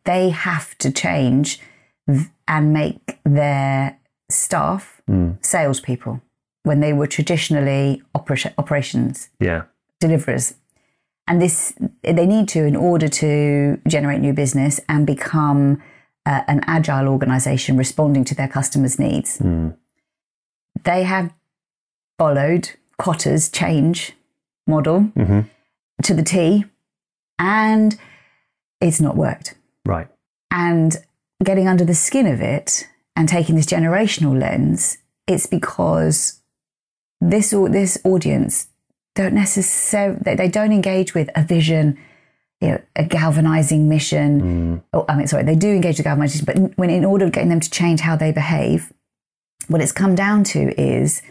they 0.04 0.30
have 0.30 0.76
to 0.78 0.90
change 0.90 1.60
and 2.48 2.72
make 2.72 3.18
their 3.24 3.96
staff 4.28 5.00
mm. 5.08 5.36
salespeople. 5.40 6.20
when 6.64 6.80
they 6.80 6.92
were 6.92 7.06
traditionally 7.06 8.02
oper- 8.12 8.52
operations 8.58 9.30
Yeah. 9.38 9.62
deliverers. 10.00 10.54
And 11.28 11.40
this, 11.40 11.72
they 12.02 12.26
need 12.26 12.48
to 12.48 12.64
in 12.64 12.74
order 12.74 13.06
to 13.06 13.78
generate 13.86 14.20
new 14.20 14.32
business 14.32 14.80
and 14.88 15.06
become 15.06 15.80
uh, 16.26 16.42
an 16.48 16.60
agile 16.66 17.06
organization 17.06 17.76
responding 17.76 18.24
to 18.24 18.34
their 18.34 18.48
customers' 18.48 18.98
needs. 18.98 19.40
They 20.82 21.04
have 21.04 21.32
followed 22.18 22.70
Kotter's 23.00 23.48
change 23.48 24.12
model 24.66 25.10
mm-hmm. 25.16 25.40
to 26.02 26.14
the 26.14 26.22
T, 26.22 26.64
and 27.38 27.98
it's 28.80 29.00
not 29.00 29.16
worked. 29.16 29.54
Right. 29.84 30.08
And 30.50 30.96
getting 31.42 31.68
under 31.68 31.84
the 31.84 31.94
skin 31.94 32.26
of 32.26 32.40
it 32.40 32.88
and 33.14 33.28
taking 33.28 33.56
this 33.56 33.66
generational 33.66 34.38
lens, 34.38 34.98
it's 35.26 35.46
because 35.46 36.40
this 37.20 37.50
this 37.50 37.98
audience 38.04 38.68
don't 39.14 39.34
necessarily 39.34 40.18
they, 40.22 40.48
don't 40.48 40.72
engage 40.72 41.14
with 41.14 41.30
a 41.34 41.42
vision, 41.42 41.98
you 42.60 42.68
know, 42.68 42.80
a 42.94 43.04
galvanizing 43.04 43.88
mission. 43.88 44.42
Mm. 44.42 44.82
Oh, 44.92 45.04
I 45.08 45.16
mean, 45.16 45.26
sorry, 45.26 45.42
they 45.42 45.56
do 45.56 45.68
engage 45.68 45.98
with 45.98 46.04
galvanizing, 46.04 46.44
but 46.44 46.76
when 46.76 46.90
in 46.90 47.04
order 47.04 47.24
of 47.24 47.32
getting 47.32 47.48
them 47.48 47.60
to 47.60 47.70
change 47.70 48.00
how 48.00 48.14
they 48.16 48.30
behave, 48.30 48.92
what 49.68 49.80
it's 49.80 49.92
come 49.92 50.14
down 50.14 50.44
to 50.44 50.78
is 50.80 51.22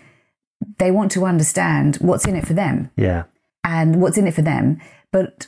they 0.78 0.92
want 0.92 1.12
to 1.14 1.26
understand 1.26 1.98
what's 1.98 2.26
in 2.26 2.36
it 2.36 2.46
for 2.48 2.54
them 2.54 2.90
Yeah. 2.98 3.24
and 3.64 4.02
what's 4.02 4.18
in 4.18 4.28
it 4.28 4.34
for 4.34 4.42
them. 4.42 4.80
But 5.12 5.48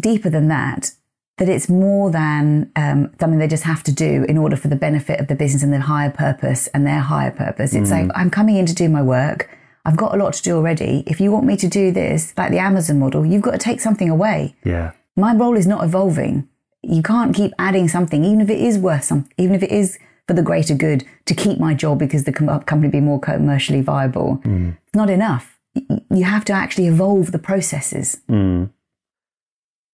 deeper 0.00 0.30
than 0.30 0.48
that, 0.48 0.92
that 1.38 1.48
it's 1.48 1.68
more 1.68 2.10
than 2.10 2.70
um, 2.76 3.10
something 3.18 3.38
they 3.38 3.48
just 3.48 3.64
have 3.64 3.82
to 3.84 3.92
do 3.92 4.24
in 4.28 4.36
order 4.38 4.56
for 4.56 4.68
the 4.68 4.76
benefit 4.76 5.18
of 5.20 5.28
the 5.28 5.34
business 5.34 5.62
and 5.62 5.72
their 5.72 5.80
higher 5.80 6.10
purpose 6.10 6.66
and 6.68 6.86
their 6.86 7.00
higher 7.00 7.30
purpose. 7.30 7.74
It's 7.74 7.90
like, 7.90 8.10
I'm 8.14 8.30
coming 8.30 8.56
in 8.56 8.66
to 8.66 8.74
do 8.74 8.88
my 8.88 9.02
work. 9.02 9.48
I've 9.84 9.96
got 9.96 10.14
a 10.14 10.18
lot 10.18 10.34
to 10.34 10.42
do 10.42 10.56
already. 10.56 11.02
If 11.06 11.20
you 11.20 11.32
want 11.32 11.46
me 11.46 11.56
to 11.56 11.68
do 11.68 11.90
this, 11.90 12.32
like 12.36 12.50
the 12.52 12.58
Amazon 12.58 12.98
model, 13.00 13.26
you've 13.26 13.42
got 13.42 13.52
to 13.52 13.58
take 13.58 13.80
something 13.80 14.08
away. 14.08 14.54
Yeah. 14.64 14.92
My 15.16 15.34
role 15.34 15.56
is 15.56 15.66
not 15.66 15.82
evolving. 15.82 16.48
You 16.82 17.02
can't 17.02 17.34
keep 17.34 17.52
adding 17.58 17.88
something, 17.88 18.24
even 18.24 18.40
if 18.40 18.50
it 18.50 18.60
is 18.60 18.78
worth 18.78 19.04
something, 19.04 19.32
even 19.38 19.54
if 19.56 19.62
it 19.62 19.72
is 19.72 19.98
for 20.26 20.34
the 20.34 20.42
greater 20.42 20.74
good 20.74 21.04
to 21.26 21.34
keep 21.34 21.58
my 21.58 21.74
job 21.74 21.98
because 21.98 22.24
the 22.24 22.32
com- 22.32 22.60
company 22.62 22.90
be 22.90 23.00
more 23.00 23.20
commercially 23.20 23.80
viable. 23.80 24.36
Hmm. 24.36 24.70
It's 24.86 24.94
not 24.94 25.10
enough. 25.10 25.58
You 25.74 26.24
have 26.24 26.44
to 26.46 26.52
actually 26.52 26.86
evolve 26.86 27.32
the 27.32 27.38
processes. 27.38 28.20
Hmm. 28.28 28.64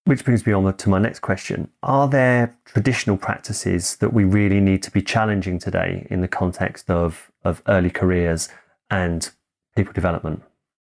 Which 0.05 0.25
brings 0.25 0.47
me 0.47 0.53
on 0.55 0.75
to 0.75 0.89
my 0.89 0.99
next 0.99 1.21
question. 1.21 1.71
Are 1.83 2.09
there 2.09 2.57
traditional 2.65 3.19
practices 3.19 3.97
that 3.97 4.13
we 4.13 4.25
really 4.25 4.59
need 4.59 4.83
to 4.85 4.91
be 4.91 5.03
challenging 5.03 5.59
today 5.59 6.07
in 6.11 6.23
the 6.23 6.29
context 6.29 6.91
of, 6.91 7.31
of 7.45 7.63
early 7.69 7.91
careers 7.91 8.49
and 8.91 9.31
people 9.77 9.93
development? 9.93 10.43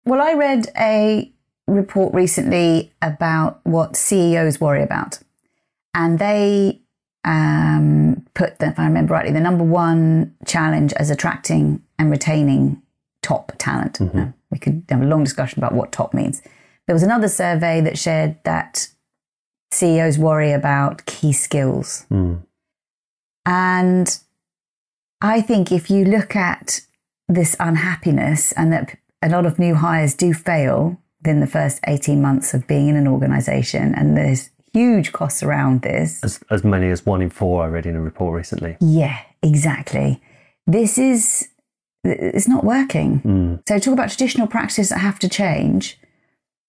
Well, 0.04 0.20
I 0.20 0.34
read 0.34 0.68
a 0.78 1.32
report 1.66 2.14
recently 2.14 2.92
about 3.02 3.60
what 3.64 3.96
CEOs 3.96 4.60
worry 4.60 4.82
about. 4.82 5.18
And 5.94 6.18
they 6.18 6.80
um, 7.24 8.24
put, 8.34 8.54
if 8.60 8.78
I 8.78 8.84
remember 8.84 9.14
rightly, 9.14 9.32
the 9.32 9.40
number 9.40 9.64
one 9.64 10.34
challenge 10.46 10.92
as 10.94 11.10
attracting 11.10 11.82
and 11.98 12.10
retaining 12.10 12.80
top 13.22 13.52
talent. 13.58 14.00
Now, 14.14 14.34
we 14.50 14.58
could 14.58 14.84
have 14.88 15.02
a 15.02 15.06
long 15.06 15.24
discussion 15.24 15.58
about 15.58 15.74
what 15.74 15.92
top 15.92 16.14
means. 16.14 16.42
There 16.86 16.94
was 16.94 17.02
another 17.02 17.28
survey 17.28 17.80
that 17.82 17.98
shared 17.98 18.36
that 18.44 18.88
CEOs 19.72 20.18
worry 20.18 20.52
about 20.52 21.04
key 21.06 21.32
skills. 21.32 22.06
And 23.46 24.18
I 25.20 25.40
think 25.40 25.70
if 25.70 25.90
you 25.90 26.04
look 26.04 26.34
at 26.34 26.80
this 27.28 27.54
unhappiness 27.60 28.52
and 28.52 28.72
that 28.72 28.96
a 29.22 29.28
lot 29.28 29.46
of 29.46 29.58
new 29.58 29.74
hires 29.74 30.14
do 30.14 30.32
fail 30.32 30.98
within 31.20 31.40
the 31.40 31.46
first 31.46 31.80
18 31.86 32.20
months 32.20 32.54
of 32.54 32.66
being 32.66 32.88
in 32.88 32.96
an 32.96 33.06
organization, 33.06 33.94
and 33.94 34.16
there's 34.16 34.50
huge 34.72 35.12
costs 35.12 35.42
around 35.42 35.82
this. 35.82 36.22
As, 36.22 36.40
as 36.50 36.64
many 36.64 36.90
as 36.90 37.04
one 37.06 37.22
in 37.22 37.30
four 37.30 37.64
I 37.64 37.68
read 37.68 37.86
in 37.86 37.96
a 37.96 38.00
report 38.00 38.36
recently. 38.36 38.76
Yeah, 38.80 39.18
exactly. 39.42 40.20
This 40.66 40.98
is, 40.98 41.48
it's 42.04 42.48
not 42.48 42.64
working. 42.64 43.18
Hmm. 43.18 43.54
So, 43.66 43.78
talk 43.78 43.92
about 43.92 44.08
traditional 44.08 44.46
practices 44.46 44.90
that 44.90 44.98
have 44.98 45.18
to 45.20 45.28
change. 45.28 45.98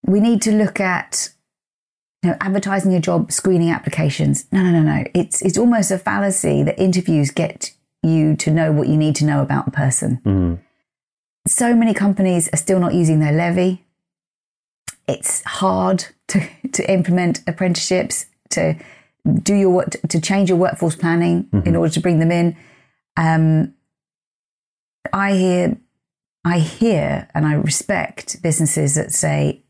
We 0.06 0.20
need 0.20 0.42
to 0.44 0.52
look 0.52 0.80
at 0.80 1.30
you 2.24 2.32
know, 2.32 2.38
advertising 2.40 2.94
a 2.94 3.00
job, 3.00 3.32
screening 3.32 3.70
applications. 3.70 4.46
No, 4.52 4.64
no, 4.64 4.72
no, 4.72 4.82
no. 4.82 5.04
It's 5.14 5.42
it's 5.42 5.58
almost 5.58 5.92
a 5.92 5.98
fallacy 5.98 6.64
that 6.64 6.80
interviews 6.80 7.32
get 7.32 7.72
you 8.04 8.36
to 8.38 8.52
know 8.52 8.72
what 8.72 8.88
you 8.88 8.98
need 8.98 9.16
to 9.18 9.26
know 9.26 9.42
about 9.42 9.68
a 9.68 9.72
person. 9.72 10.20
Hmm. 10.24 10.56
So 11.48 11.76
many 11.76 11.94
companies 11.94 12.50
are 12.54 12.58
still 12.58 12.80
not 12.80 12.94
using 12.94 13.20
their 13.20 13.32
levy. 13.32 13.86
It's 15.12 15.43
hard 15.43 16.06
to, 16.30 16.47
to 16.71 16.91
implement 16.91 17.41
apprenticeships, 17.47 18.26
to 18.52 18.76
do 19.43 19.54
your 19.54 19.69
work, 19.69 19.89
to 20.08 20.21
change 20.21 20.50
your 20.50 20.58
workforce 20.58 20.95
planning 20.95 21.50
in 21.65 21.76
order 21.76 21.93
to 21.93 22.00
bring 22.00 22.19
them 22.19 22.32
in. 22.32 22.56
Um, 23.17 23.74
I 25.12 25.34
hear, 25.34 25.78
I 26.45 26.60
hear, 26.60 27.28
and 27.34 27.45
I 27.45 27.54
respect 27.54 28.41
businesses 28.41 28.95
that 28.95 29.12
say, 29.12 29.63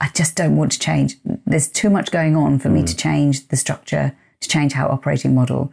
I 0.00 0.10
just 0.14 0.36
don't 0.36 0.56
want 0.56 0.72
to 0.72 0.78
change. 0.78 1.16
There's 1.44 1.68
too 1.68 1.90
much 1.90 2.12
going 2.12 2.36
on 2.36 2.60
for 2.60 2.68
me 2.68 2.84
to 2.84 2.96
change 2.96 3.48
the 3.48 3.56
structure, 3.56 4.16
to 4.40 4.48
change 4.48 4.76
our 4.76 4.90
operating 4.90 5.34
model. 5.34 5.72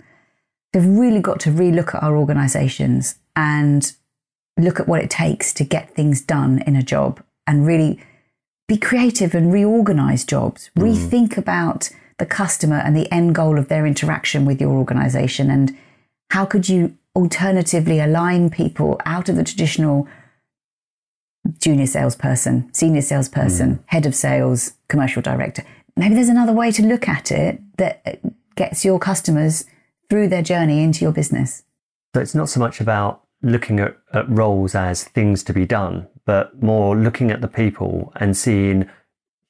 They've 0.74 0.86
really 0.86 1.22
got 1.22 1.40
to 1.42 1.52
relook 1.52 1.94
at 1.94 2.04
our 2.04 2.18
organizations 2.18 3.16
and 3.36 3.94
look 4.58 4.80
at 4.80 4.88
what 4.88 5.04
it 5.04 5.12
takes 5.12 5.54
to 5.54 5.64
get 5.64 5.94
things 5.94 6.22
done 6.22 6.64
in 6.66 6.76
a 6.76 6.84
job 6.84 7.24
and 7.46 7.68
really 7.68 8.02
be 8.68 8.78
creative 8.78 9.36
and 9.36 9.54
reorganize 9.54 10.24
jobs, 10.24 10.70
mm. 10.76 10.84
rethink 10.84 11.38
about 11.38 11.90
the 12.18 12.26
customer 12.26 12.78
and 12.78 12.96
the 12.96 13.12
end 13.14 13.36
goal 13.36 13.60
of 13.60 13.68
their 13.68 13.86
interaction 13.86 14.46
with 14.46 14.62
your 14.62 14.72
organization. 14.72 15.52
And 15.52 15.78
how 16.32 16.46
could 16.46 16.70
you 16.70 16.98
alternatively 17.16 18.00
align 18.00 18.50
people 18.50 19.00
out 19.06 19.30
of 19.30 19.36
the 19.36 19.44
traditional 19.44 20.08
junior 21.60 21.86
salesperson, 21.88 22.74
senior 22.74 23.02
salesperson, 23.02 23.76
mm. 23.76 23.84
head 23.88 24.06
of 24.06 24.16
sales, 24.16 24.74
commercial 24.88 25.22
director. 25.22 25.64
Maybe 25.96 26.16
there's 26.16 26.30
another 26.30 26.54
way 26.54 26.72
to 26.72 26.84
look 26.84 27.08
at 27.08 27.32
it 27.32 27.62
that 27.78 28.02
uh, 28.06 28.30
gets 28.56 28.84
your 28.84 29.00
customers 29.00 29.66
through 30.10 30.28
their 30.28 30.42
journey 30.42 30.84
into 30.84 31.04
your 31.04 31.12
business. 31.12 31.64
So 32.14 32.22
it's 32.22 32.36
not 32.36 32.50
so 32.50 32.60
much 32.60 32.82
about 32.82 33.22
looking 33.42 33.80
at, 33.80 33.98
at 34.14 34.30
roles 34.30 34.76
as 34.76 35.04
things 35.04 35.44
to 35.44 35.54
be 35.54 35.66
done, 35.66 36.08
but 36.26 36.62
more 36.62 36.96
looking 36.96 37.32
at 37.32 37.42
the 37.42 37.48
people 37.48 38.12
and 38.16 38.36
seeing 38.36 38.90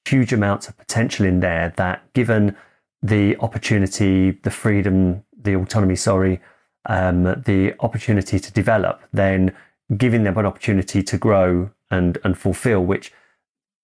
huge 0.07 0.33
amounts 0.33 0.67
of 0.67 0.77
potential 0.77 1.25
in 1.25 1.39
there 1.39 1.73
that 1.77 2.01
given 2.13 2.55
the 3.01 3.37
opportunity, 3.37 4.31
the 4.31 4.51
freedom, 4.51 5.23
the 5.39 5.55
autonomy, 5.55 5.95
sorry, 5.95 6.41
um, 6.87 7.23
the 7.23 7.73
opportunity 7.79 8.39
to 8.39 8.51
develop, 8.51 9.01
then 9.13 9.55
giving 9.97 10.23
them 10.23 10.37
an 10.37 10.45
opportunity 10.45 11.01
to 11.03 11.17
grow 11.17 11.69
and, 11.91 12.17
and 12.23 12.37
fulfill, 12.37 12.83
which 12.83 13.11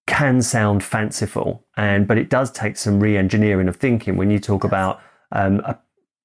can 0.08 0.42
sound 0.42 0.84
fanciful, 0.84 1.64
and 1.78 2.08
but 2.08 2.18
it 2.18 2.30
does 2.30 2.52
take 2.52 2.76
some 2.76 3.00
re-engineering 3.00 3.68
of 3.68 3.76
thinking 3.76 4.18
when 4.18 4.30
you 4.30 4.40
talk 4.40 4.64
about 4.64 5.00
um, 5.32 5.62
a, 5.62 5.78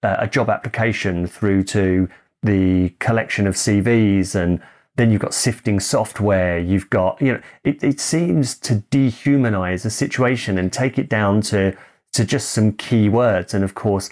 a 0.03 0.27
job 0.27 0.49
application 0.49 1.27
through 1.27 1.63
to 1.63 2.09
the 2.43 2.89
collection 2.99 3.47
of 3.47 3.55
CVs 3.55 4.35
and 4.35 4.61
then 4.97 5.11
you've 5.11 5.21
got 5.21 5.35
sifting 5.35 5.79
software 5.79 6.59
you've 6.59 6.91
got 6.91 7.21
you 7.21 7.33
know 7.33 7.41
it, 7.65 7.83
it 7.83 8.01
seems 8.01 8.57
to 8.59 8.77
dehumanize 8.91 9.85
a 9.85 9.91
situation 9.91 10.59
and 10.59 10.73
take 10.73 10.99
it 10.99 11.09
down 11.09 11.41
to 11.41 11.77
to 12.17 12.25
just 12.25 12.51
some 12.51 12.73
key 12.73 13.09
words. 13.09 13.55
And 13.55 13.63
of 13.63 13.75
course 13.75 14.11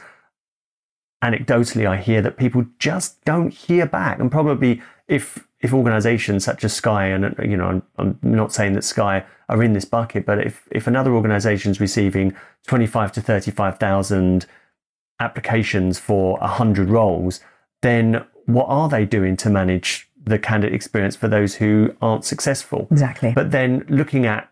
anecdotally 1.23 1.87
i 1.87 1.97
hear 1.97 2.21
that 2.21 2.37
people 2.37 2.67
just 2.79 3.25
don't 3.25 3.53
hear 3.53 3.87
back. 3.87 4.21
And 4.21 4.31
probably 4.31 4.83
if 5.09 5.47
if 5.61 5.73
organizations 5.73 6.45
such 6.45 6.65
as 6.65 6.75
sky 6.75 7.07
and 7.07 7.35
you 7.43 7.57
know 7.57 7.67
I'm, 7.67 7.83
I'm 7.97 8.19
not 8.23 8.53
saying 8.53 8.75
that 8.75 8.85
sky 8.85 9.25
are 9.49 9.63
in 9.63 9.73
this 9.73 9.87
bucket 9.87 10.27
but 10.27 10.47
if 10.47 10.69
if 10.71 10.87
another 10.87 11.15
organization's 11.15 11.81
receiving 11.81 12.35
25 12.67 13.13
to 13.13 13.21
35,000 13.23 14.47
applications 15.21 15.99
for 15.99 16.39
100 16.41 16.91
roles 16.91 17.41
then 17.81 18.25
what 18.47 18.67
are 18.67 18.91
they 18.91 19.07
doing 19.07 19.37
to 19.39 19.49
manage 19.49 20.11
the 20.25 20.39
candidate 20.39 20.75
experience 20.75 21.17
for 21.17 21.29
those 21.29 21.57
who 21.57 21.95
aren't 22.01 22.25
successful 22.25 22.89
Exactly. 22.91 23.33
but 23.35 23.51
then 23.51 23.85
looking 23.89 24.25
at 24.27 24.51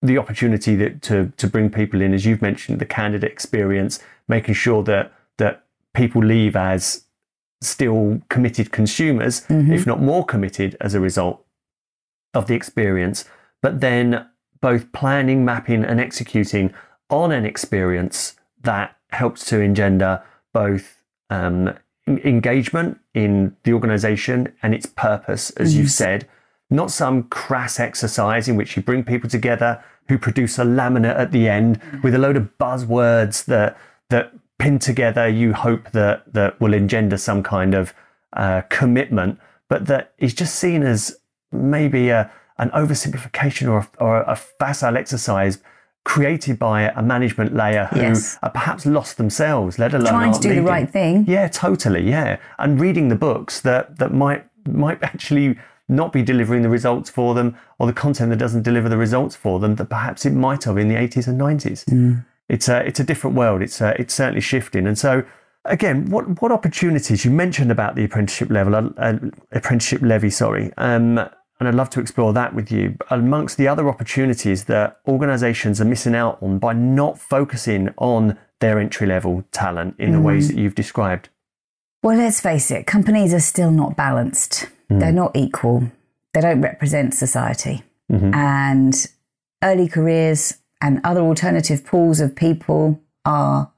the 0.00 0.16
opportunity 0.16 0.76
that 0.76 1.02
to 1.02 1.32
to 1.36 1.48
bring 1.48 1.70
people 1.70 2.00
in, 2.00 2.14
as 2.14 2.24
you've 2.24 2.40
mentioned, 2.42 2.78
the 2.78 2.86
candidate 2.86 3.32
experience, 3.32 3.98
making 4.28 4.54
sure 4.54 4.82
that 4.84 5.12
that 5.38 5.64
people 5.92 6.22
leave 6.24 6.54
as 6.54 7.04
still 7.60 8.20
committed 8.28 8.70
consumers, 8.70 9.44
if 9.48 9.84
not 9.86 10.00
more 10.00 10.24
committed 10.24 10.76
as 10.80 10.94
a 10.94 11.00
result 11.00 11.44
of 12.32 12.46
the 12.46 12.54
experience. 12.54 13.24
But 13.60 13.80
then 13.80 14.24
both 14.60 14.92
planning, 14.92 15.44
mapping, 15.44 15.82
and 15.84 15.98
executing 15.98 16.72
on 17.10 17.32
an 17.32 17.44
experience 17.44 18.36
that 18.62 18.96
helps 19.10 19.44
to 19.46 19.60
engender 19.60 20.22
both 20.52 21.02
um, 21.30 21.74
engagement 22.06 23.00
in 23.24 23.56
the 23.64 23.72
organization 23.72 24.52
and 24.62 24.74
its 24.74 24.86
purpose, 24.86 25.50
as 25.50 25.76
you've 25.76 25.90
said, 25.90 26.28
not 26.70 26.90
some 26.90 27.24
crass 27.24 27.80
exercise 27.80 28.46
in 28.46 28.56
which 28.56 28.76
you 28.76 28.82
bring 28.82 29.02
people 29.02 29.28
together 29.28 29.82
who 30.08 30.18
produce 30.18 30.58
a 30.58 30.62
laminate 30.62 31.18
at 31.18 31.32
the 31.32 31.48
end 31.48 31.80
with 32.02 32.14
a 32.14 32.18
load 32.18 32.36
of 32.36 32.56
buzzwords 32.58 33.44
that 33.46 33.76
that 34.10 34.32
pinned 34.58 34.80
together 34.80 35.28
you 35.28 35.52
hope 35.52 35.90
that 35.90 36.32
that 36.32 36.60
will 36.60 36.74
engender 36.74 37.16
some 37.16 37.42
kind 37.42 37.74
of 37.74 37.92
uh, 38.34 38.62
commitment, 38.68 39.38
but 39.68 39.86
that 39.86 40.12
is 40.18 40.34
just 40.34 40.54
seen 40.54 40.82
as 40.82 41.18
maybe 41.50 42.10
a, 42.10 42.30
an 42.58 42.70
oversimplification 42.70 43.68
or, 43.68 43.88
or 43.98 44.22
a 44.22 44.36
facile 44.36 44.96
exercise 44.96 45.58
created 46.08 46.58
by 46.58 46.90
a 46.96 47.02
management 47.02 47.54
layer 47.54 47.84
who 47.92 48.00
Yes. 48.00 48.38
are 48.42 48.48
perhaps 48.48 48.86
lost 48.86 49.18
themselves, 49.18 49.78
let 49.78 49.92
alone 49.92 50.14
Trying 50.14 50.32
to 50.32 50.40
do 50.40 50.54
the 50.54 50.62
right 50.62 50.90
thing. 50.90 51.26
Yeah, 51.28 51.48
totally. 51.48 52.08
Yeah, 52.08 52.38
and 52.58 52.80
reading 52.80 53.08
the 53.10 53.14
books 53.14 53.60
that 53.60 53.98
that 53.98 54.12
might 54.14 54.42
might 54.66 55.02
actually 55.12 55.58
not 55.86 56.10
be 56.12 56.22
delivering 56.22 56.62
the 56.62 56.70
results 56.70 57.10
for 57.10 57.34
them, 57.34 57.54
or 57.78 57.86
the 57.86 57.92
content 57.92 58.30
that 58.30 58.38
doesn't 58.38 58.62
deliver 58.62 58.88
the 58.88 58.96
results 58.96 59.36
for 59.36 59.60
them 59.60 59.74
that 59.76 59.88
perhaps 59.90 60.24
it 60.24 60.32
might 60.32 60.64
have 60.64 60.78
in 60.78 60.88
the 60.88 60.94
80s 60.94 61.28
and 61.28 61.38
90s. 61.38 61.84
Mm. 61.84 62.24
It's 62.48 62.68
a 62.68 62.78
it's 62.88 63.00
a 63.00 63.04
different 63.04 63.36
world. 63.36 63.60
It's 63.60 63.78
uh, 63.82 63.94
it's 63.98 64.14
certainly 64.14 64.40
shifting, 64.40 64.86
and 64.86 64.98
so. 64.98 65.24
Again, 65.64 66.08
what, 66.08 66.40
what 66.40 66.50
opportunities 66.50 67.26
you 67.26 67.30
mentioned 67.30 67.70
about 67.70 67.94
the 67.94 68.04
apprenticeship 68.04 68.48
level, 68.48 68.74
uh, 68.74 68.88
uh, 68.96 69.18
apprenticeship 69.52 70.00
levy, 70.00 70.30
sorry, 70.30 70.72
um, 70.78 71.28
and 71.58 71.68
I'd 71.68 71.74
love 71.74 71.90
to 71.90 72.00
explore 72.00 72.32
that 72.32 72.54
with 72.54 72.70
you. 72.70 72.96
Amongst 73.10 73.56
the 73.56 73.68
other 73.68 73.88
opportunities 73.88 74.64
that 74.64 75.00
organisations 75.08 75.80
are 75.80 75.84
missing 75.84 76.14
out 76.14 76.38
on 76.42 76.58
by 76.58 76.72
not 76.72 77.18
focusing 77.18 77.90
on 77.96 78.38
their 78.60 78.78
entry 78.78 79.06
level 79.06 79.44
talent 79.52 79.94
in 79.98 80.12
the 80.12 80.20
ways 80.20 80.46
mm. 80.46 80.54
that 80.54 80.60
you've 80.60 80.74
described. 80.74 81.28
Well, 82.02 82.16
let's 82.16 82.40
face 82.40 82.70
it, 82.70 82.86
companies 82.86 83.34
are 83.34 83.40
still 83.40 83.70
not 83.70 83.96
balanced. 83.96 84.68
Mm. 84.90 85.00
They're 85.00 85.12
not 85.12 85.36
equal. 85.36 85.90
They 86.32 86.40
don't 86.40 86.60
represent 86.60 87.14
society. 87.14 87.82
Mm-hmm. 88.10 88.34
And 88.34 89.06
early 89.62 89.88
careers 89.88 90.58
and 90.80 91.00
other 91.04 91.20
alternative 91.20 91.84
pools 91.84 92.20
of 92.20 92.36
people 92.36 93.00
are, 93.24 93.72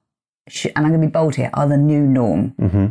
and 0.64 0.72
I'm 0.76 0.88
going 0.88 1.00
to 1.00 1.06
be 1.06 1.10
bold 1.10 1.36
here, 1.36 1.50
are 1.54 1.68
the 1.68 1.76
new 1.76 2.02
norm. 2.02 2.54
Mm-hmm. 2.60 2.86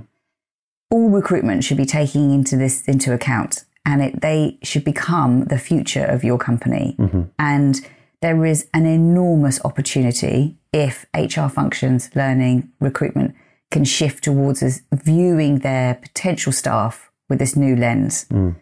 All 0.91 1.09
recruitment 1.09 1.63
should 1.63 1.77
be 1.77 1.85
taking 1.85 2.31
into 2.33 2.57
this 2.57 2.83
into 2.85 3.13
account, 3.13 3.65
and 3.85 4.01
it, 4.01 4.21
they 4.21 4.57
should 4.63 4.83
become 4.83 5.45
the 5.45 5.57
future 5.57 6.05
of 6.05 6.23
your 6.23 6.37
company. 6.37 6.95
Mm-hmm. 6.99 7.23
And 7.37 7.81
there 8.21 8.45
is 8.45 8.67
an 8.73 8.85
enormous 8.85 9.63
opportunity 9.63 10.57
if 10.73 11.05
HR 11.15 11.47
functions, 11.47 12.09
learning, 12.15 12.71
recruitment 12.79 13.35
can 13.71 13.85
shift 13.85 14.23
towards 14.23 14.61
us 14.63 14.81
viewing 14.93 15.59
their 15.59 15.95
potential 15.95 16.51
staff 16.51 17.11
with 17.29 17.39
this 17.39 17.55
new 17.55 17.75
lens. 17.75 18.25
Mm. 18.31 18.55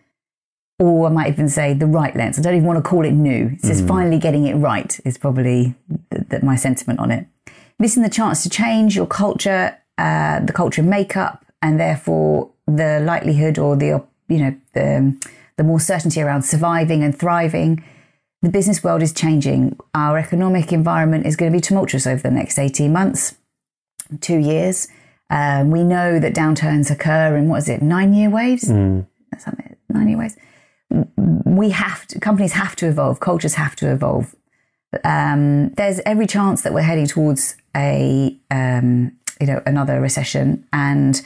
Or 0.80 1.08
I 1.08 1.10
might 1.10 1.27
even 1.30 1.49
say 1.49 1.73
the 1.73 1.88
right 1.88 2.15
lens. 2.15 2.38
I 2.38 2.41
don't 2.41 2.56
even 2.56 2.67
want 2.67 2.84
to 2.84 2.88
call 2.88 3.03
it 3.03 3.12
new. 3.12 3.51
It's 3.53 3.67
just 3.67 3.84
mm. 3.84 3.88
finally 3.88 4.19
getting 4.19 4.45
it 4.45 4.56
right 4.56 4.99
is 5.06 5.17
probably 5.17 5.75
th- 6.12 6.30
th- 6.30 6.43
my 6.43 6.56
sentiment 6.56 6.99
on 6.99 7.10
it. 7.10 7.25
Missing 7.80 8.03
the 8.03 8.10
chance 8.10 8.43
to 8.43 8.49
change 8.49 8.95
your 8.95 9.08
culture, 9.08 9.77
uh, 9.97 10.41
the 10.41 10.53
culture 10.53 10.82
of 10.82 10.88
makeup, 10.88 11.45
and 11.62 11.80
therefore 11.80 12.51
the 12.67 12.99
likelihood 12.99 13.58
or 13.58 13.75
the 13.75 14.03
you 14.27 14.37
know 14.37 14.55
the 14.73 15.27
the 15.57 15.63
more 15.63 15.79
certainty 15.79 16.21
around 16.21 16.43
surviving 16.43 17.03
and 17.03 17.17
thriving. 17.17 17.83
The 18.43 18.49
business 18.49 18.83
world 18.83 19.01
is 19.01 19.13
changing. 19.13 19.79
Our 19.95 20.17
economic 20.19 20.71
environment 20.71 21.25
is 21.25 21.35
going 21.35 21.51
to 21.51 21.57
be 21.57 21.61
tumultuous 21.61 22.05
over 22.05 22.21
the 22.21 22.31
next 22.31 22.59
eighteen 22.59 22.93
months 22.93 23.35
two 24.21 24.37
years. 24.37 24.87
Um, 25.29 25.71
we 25.71 25.83
know 25.83 26.19
that 26.19 26.33
downturns 26.33 26.89
occur 26.89 27.35
in 27.35 27.49
what 27.49 27.57
is 27.57 27.69
it, 27.69 27.81
nine 27.81 28.13
year 28.13 28.29
waves? 28.29 28.67
That's 29.31 29.43
something, 29.43 29.75
nine 29.89 30.07
year 30.07 30.17
waves. 30.17 30.37
We 31.45 31.71
have 31.71 32.07
to, 32.07 32.19
companies 32.19 32.53
have 32.53 32.75
to 32.77 32.87
evolve, 32.87 33.19
cultures 33.19 33.55
have 33.55 33.75
to 33.77 33.91
evolve. 33.91 34.35
Um, 35.03 35.71
there's 35.71 35.99
every 36.05 36.27
chance 36.27 36.61
that 36.61 36.73
we're 36.73 36.81
heading 36.81 37.07
towards 37.07 37.57
a, 37.75 38.37
um, 38.49 39.11
you 39.41 39.47
know, 39.47 39.61
another 39.65 39.99
recession. 39.99 40.65
And 40.71 41.21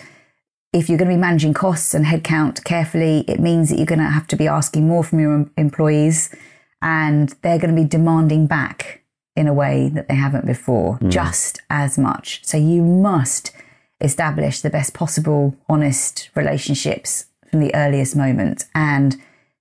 if 0.73 0.87
you're 0.87 0.97
going 0.97 1.09
to 1.09 1.15
be 1.15 1.19
managing 1.19 1.53
costs 1.53 1.93
and 1.93 2.05
headcount 2.05 2.63
carefully, 2.63 3.25
it 3.27 3.39
means 3.39 3.69
that 3.69 3.77
you're 3.77 3.85
going 3.85 3.99
to 3.99 4.05
have 4.05 4.27
to 4.27 4.35
be 4.35 4.47
asking 4.47 4.87
more 4.87 5.03
from 5.03 5.19
your 5.19 5.49
employees 5.57 6.33
and 6.81 7.29
they're 7.41 7.59
going 7.59 7.75
to 7.75 7.81
be 7.81 7.87
demanding 7.87 8.47
back 8.47 9.03
in 9.35 9.47
a 9.47 9.53
way 9.53 9.89
that 9.93 10.07
they 10.07 10.15
haven't 10.15 10.45
before, 10.45 10.97
just 11.07 11.61
as 11.69 11.97
much. 11.97 12.41
So 12.43 12.57
you 12.57 12.81
must 12.81 13.51
establish 13.99 14.61
the 14.61 14.69
best 14.69 14.93
possible 14.93 15.55
honest 15.69 16.29
relationships 16.35 17.25
from 17.49 17.59
the 17.59 17.73
earliest 17.75 18.15
moment 18.15 18.65
and 18.73 19.15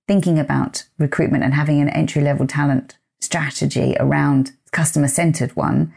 thinking 0.07 0.39
about 0.39 0.85
recruitment 0.97 1.43
and 1.43 1.53
having 1.53 1.79
an 1.79 1.89
entry 1.89 2.21
level 2.21 2.47
talent 2.47 2.97
strategy 3.19 3.95
around 3.99 4.51
customer 4.71 5.07
centered 5.07 5.55
one 5.55 5.93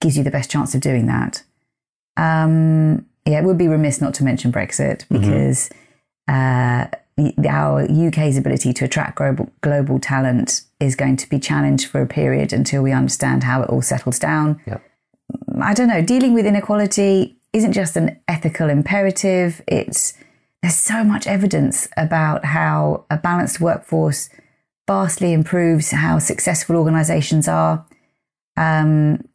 gives 0.00 0.16
you 0.16 0.22
the 0.22 0.30
best 0.30 0.50
chance 0.50 0.74
of 0.74 0.80
doing 0.80 1.06
that. 1.06 1.42
Um, 2.16 3.07
yeah, 3.28 3.38
it 3.38 3.44
would 3.44 3.58
be 3.58 3.68
remiss 3.68 4.00
not 4.00 4.14
to 4.14 4.24
mention 4.24 4.50
Brexit 4.50 5.04
because 5.10 5.70
uh, 6.28 6.86
our 7.48 7.82
UK's 7.82 8.38
ability 8.38 8.72
to 8.72 8.84
attract 8.84 9.16
global, 9.16 9.50
global 9.60 9.98
talent 9.98 10.62
is 10.80 10.94
going 10.94 11.16
to 11.16 11.28
be 11.28 11.38
challenged 11.38 11.88
for 11.88 12.00
a 12.00 12.06
period 12.06 12.52
until 12.52 12.82
we 12.82 12.92
understand 12.92 13.44
how 13.44 13.62
it 13.62 13.68
all 13.68 13.82
settles 13.82 14.18
down. 14.18 14.60
Yep. 14.66 14.82
I 15.60 15.74
don't 15.74 15.88
know, 15.88 16.02
dealing 16.02 16.32
with 16.32 16.46
inequality 16.46 17.36
isn't 17.52 17.72
just 17.72 17.96
an 17.96 18.18
ethical 18.28 18.70
imperative. 18.70 19.62
It's 19.66 20.14
there's 20.62 20.76
so 20.76 21.04
much 21.04 21.26
evidence 21.26 21.88
about 21.96 22.44
how 22.44 23.04
a 23.10 23.16
balanced 23.16 23.60
workforce 23.60 24.30
vastly 24.86 25.32
improves 25.32 25.90
how 25.90 26.18
successful 26.18 26.76
organizations 26.76 27.46
are. 27.46 27.86
Um, 28.56 29.28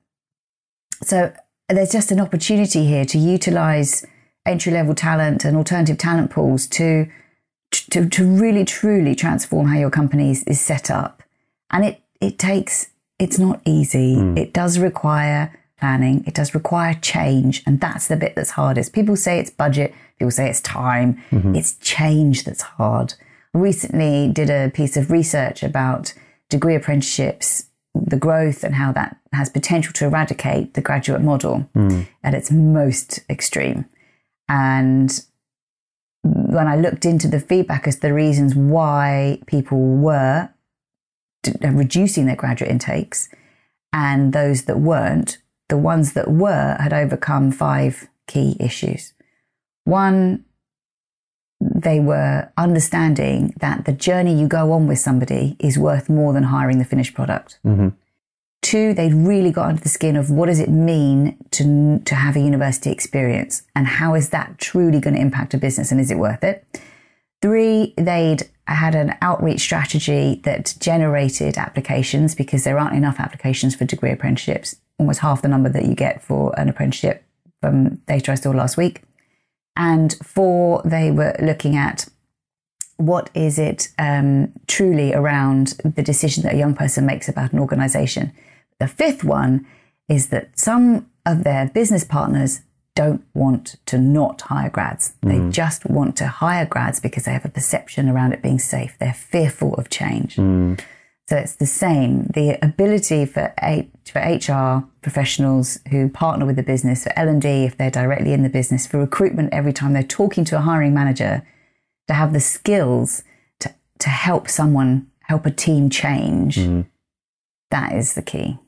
so 1.03 1.31
there's 1.77 1.91
just 1.91 2.11
an 2.11 2.19
opportunity 2.19 2.85
here 2.85 3.05
to 3.05 3.17
utilize 3.17 4.05
entry 4.45 4.71
level 4.71 4.93
talent 4.93 5.45
and 5.45 5.55
alternative 5.55 5.97
talent 5.97 6.31
pools 6.31 6.67
to, 6.67 7.07
to, 7.71 8.09
to 8.09 8.25
really 8.25 8.65
truly 8.65 9.15
transform 9.15 9.67
how 9.67 9.77
your 9.77 9.89
company 9.89 10.31
is, 10.31 10.43
is 10.43 10.59
set 10.59 10.91
up. 10.91 11.23
And 11.71 11.85
it, 11.85 12.01
it 12.19 12.37
takes, 12.37 12.89
it's 13.19 13.39
not 13.39 13.61
easy. 13.65 14.15
Hmm. 14.15 14.37
It 14.37 14.53
does 14.53 14.79
require 14.79 15.57
planning. 15.79 16.23
It 16.25 16.33
does 16.33 16.53
require 16.53 16.93
change. 16.93 17.63
And 17.65 17.79
that's 17.79 18.07
the 18.07 18.15
bit 18.15 18.35
that's 18.35 18.51
hardest. 18.51 18.93
People 18.93 19.15
say 19.15 19.39
it's 19.39 19.49
budget. 19.49 19.93
People 20.17 20.31
say 20.31 20.49
it's 20.49 20.61
time. 20.61 21.21
Mm-hmm. 21.31 21.55
It's 21.55 21.75
change 21.77 22.45
that's 22.45 22.61
hard. 22.61 23.15
Recently 23.53 24.31
did 24.31 24.49
a 24.49 24.71
piece 24.71 24.97
of 24.97 25.11
research 25.11 25.61
about 25.63 26.13
degree 26.49 26.75
apprenticeships, 26.75 27.65
the 27.93 28.17
growth 28.17 28.63
and 28.63 28.75
how 28.75 28.91
that 28.91 29.17
has 29.31 29.49
potential 29.49 29.93
to 29.93 30.05
eradicate 30.05 30.73
the 30.73 30.81
graduate 30.81 31.21
model 31.21 31.69
hmm. 31.73 32.01
at 32.23 32.33
its 32.33 32.51
most 32.51 33.19
extreme. 33.29 33.85
And 34.49 35.23
when 36.23 36.67
I 36.67 36.75
looked 36.75 37.05
into 37.05 37.27
the 37.27 37.39
feedback 37.39 37.87
as 37.87 37.99
the 37.99 38.13
reasons 38.13 38.55
why 38.55 39.39
people 39.45 39.77
were 39.77 40.49
d- 41.43 41.53
uh, 41.63 41.69
reducing 41.69 42.25
their 42.25 42.35
graduate 42.35 42.71
intakes 42.71 43.29
and 43.91 44.33
those 44.33 44.63
that 44.63 44.79
weren't, 44.79 45.37
the 45.69 45.77
ones 45.77 46.13
that 46.13 46.31
were 46.31 46.77
had 46.79 46.93
overcome 46.93 47.51
five 47.51 48.07
key 48.27 48.55
issues. 48.59 49.13
One, 49.83 50.45
they 51.83 51.99
were 51.99 52.49
understanding 52.57 53.53
that 53.59 53.85
the 53.85 53.93
journey 53.93 54.39
you 54.39 54.47
go 54.47 54.71
on 54.71 54.87
with 54.87 54.99
somebody 54.99 55.55
is 55.59 55.77
worth 55.77 56.09
more 56.09 56.33
than 56.33 56.43
hiring 56.43 56.79
the 56.79 56.85
finished 56.85 57.13
product. 57.13 57.59
Mm-hmm. 57.65 57.89
Two, 58.61 58.93
they'd 58.93 59.13
really 59.13 59.51
got 59.51 59.67
under 59.67 59.81
the 59.81 59.89
skin 59.89 60.15
of 60.15 60.29
what 60.31 60.45
does 60.45 60.59
it 60.59 60.69
mean 60.69 61.37
to, 61.51 61.99
to 62.05 62.15
have 62.15 62.35
a 62.35 62.39
university 62.39 62.91
experience 62.91 63.63
and 63.75 63.85
how 63.85 64.15
is 64.15 64.29
that 64.29 64.57
truly 64.57 64.99
going 64.99 65.15
to 65.15 65.21
impact 65.21 65.53
a 65.53 65.57
business 65.57 65.91
and 65.91 65.99
is 65.99 66.09
it 66.09 66.17
worth 66.17 66.43
it? 66.43 66.65
Three, 67.41 67.93
they'd 67.97 68.49
had 68.67 68.95
an 68.95 69.15
outreach 69.21 69.59
strategy 69.59 70.39
that 70.45 70.75
generated 70.79 71.57
applications 71.57 72.35
because 72.35 72.63
there 72.63 72.79
aren't 72.79 72.95
enough 72.95 73.19
applications 73.19 73.75
for 73.75 73.83
degree 73.83 74.11
apprenticeships, 74.11 74.77
almost 74.97 75.19
half 75.19 75.41
the 75.41 75.49
number 75.49 75.67
that 75.67 75.85
you 75.85 75.93
get 75.93 76.23
for 76.23 76.57
an 76.57 76.69
apprenticeship 76.69 77.25
from 77.59 77.95
data 78.07 78.31
I 78.31 78.35
saw 78.35 78.51
last 78.51 78.77
week. 78.77 79.01
And 79.75 80.13
four, 80.23 80.81
they 80.85 81.11
were 81.11 81.35
looking 81.41 81.75
at 81.75 82.07
what 82.97 83.29
is 83.33 83.57
it 83.57 83.89
um, 83.97 84.51
truly 84.67 85.13
around 85.13 85.79
the 85.83 86.03
decision 86.03 86.43
that 86.43 86.53
a 86.53 86.57
young 86.57 86.75
person 86.75 87.05
makes 87.05 87.27
about 87.27 87.53
an 87.53 87.59
organization. 87.59 88.31
The 88.79 88.87
fifth 88.87 89.23
one 89.23 89.65
is 90.07 90.27
that 90.29 90.57
some 90.59 91.09
of 91.25 91.43
their 91.43 91.69
business 91.69 92.03
partners 92.03 92.61
don't 92.95 93.23
want 93.33 93.77
to 93.87 93.97
not 93.97 94.41
hire 94.41 94.69
grads. 94.69 95.15
They 95.23 95.49
just 95.49 95.85
want 95.85 96.15
to 96.17 96.27
hire 96.27 96.65
grads 96.65 96.99
because 96.99 97.25
they 97.25 97.31
have 97.31 97.45
a 97.45 97.49
perception 97.49 98.07
around 98.07 98.33
it 98.33 98.43
being 98.43 98.59
safe. 98.59 98.95
They're 98.99 99.13
fearful 99.13 99.73
of 99.75 99.89
change. 99.89 100.37
So 101.29 101.37
it's 101.37 101.55
the 101.55 101.65
same. 101.65 102.27
The 102.33 102.57
ability 102.63 103.25
for 103.25 103.53
a, 103.61 103.89
for 104.05 104.19
HR 104.19 104.85
professionals 105.01 105.79
who 105.89 106.09
partner 106.09 106.45
with 106.45 106.57
the 106.57 106.63
business, 106.63 107.03
for 107.03 107.13
L 107.17 107.29
and 107.29 107.41
D 107.41 107.63
if 107.63 107.77
they're 107.77 107.89
directly 107.89 108.33
in 108.33 108.43
the 108.43 108.49
business, 108.49 108.85
for 108.85 108.99
recruitment 108.99 109.53
every 109.53 109.71
time 109.73 109.93
they're 109.93 110.03
talking 110.03 110.43
to 110.45 110.57
a 110.57 110.61
hiring 110.61 110.93
manager, 110.93 111.45
to 112.09 112.13
have 112.13 112.33
the 112.33 112.39
skills 112.41 113.23
to 113.61 113.73
to 113.99 114.09
help 114.09 114.49
someone, 114.49 115.07
help 115.21 115.45
a 115.45 115.51
team 115.51 115.89
change, 115.89 116.57
Mhm. 116.57 116.87
that 117.71 117.93
is 117.93 118.15
the 118.15 118.21
key. 118.21 118.59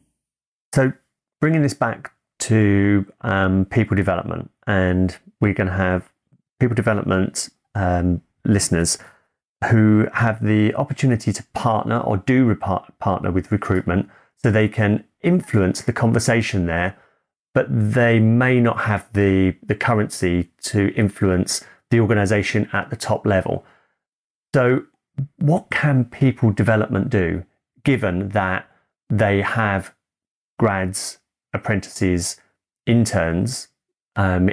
So, 0.74 0.94
bringing 1.42 1.62
this 1.62 1.74
back 1.74 2.12
to 2.40 3.06
um, 3.22 3.66
people 3.66 3.98
development, 3.98 4.50
and 4.66 5.18
we're 5.42 5.54
going 5.54 5.68
to 5.68 5.74
have 5.74 6.10
people 6.60 6.76
development 6.76 7.50
um, 7.76 8.22
listeners 8.46 8.98
who 9.70 10.08
have 10.14 10.44
the 10.44 10.74
opportunity 10.76 11.32
to 11.34 11.44
partner 11.54 12.00
or 12.00 12.18
do 12.18 12.54
partner 12.56 13.32
with 13.32 13.52
recruitment 13.52 14.10
so 14.44 14.52
they 14.52 14.68
can 14.68 15.04
influence 15.22 15.82
the 15.82 15.94
conversation 15.94 16.66
there, 16.66 16.98
but 17.54 17.68
they 17.70 18.20
may 18.20 18.60
not 18.60 18.82
have 18.82 19.12
the, 19.14 19.56
the 19.64 19.76
currency 19.76 20.52
to 20.62 20.94
influence 20.96 21.64
the 21.90 22.00
organization 22.00 22.70
at 22.74 22.90
the 22.90 22.96
top 22.96 23.26
level. 23.26 23.66
So, 24.54 24.84
what 25.38 25.70
can 25.72 26.06
people 26.06 26.52
development 26.52 27.10
do 27.10 27.46
given 27.84 28.30
that 28.30 28.70
they 29.10 29.42
have 29.42 29.94
grads, 30.60 31.20
apprentices, 31.54 32.38
interns 32.86 33.70
um, 34.16 34.50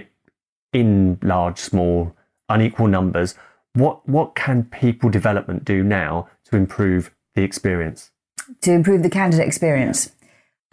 in 0.73 1.19
large, 1.23 1.59
small, 1.59 2.15
unequal 2.49 2.87
numbers? 2.87 3.35
What 3.75 4.07
what 4.09 4.35
can 4.35 4.65
people 4.65 5.11
development 5.11 5.65
do 5.65 5.83
now 5.83 6.29
to 6.51 6.57
improve 6.57 7.11
the 7.35 7.43
experience? 7.43 8.11
to 8.61 8.73
improve 8.73 9.03
the 9.03 9.11
candidate 9.11 9.47
experience. 9.47 10.11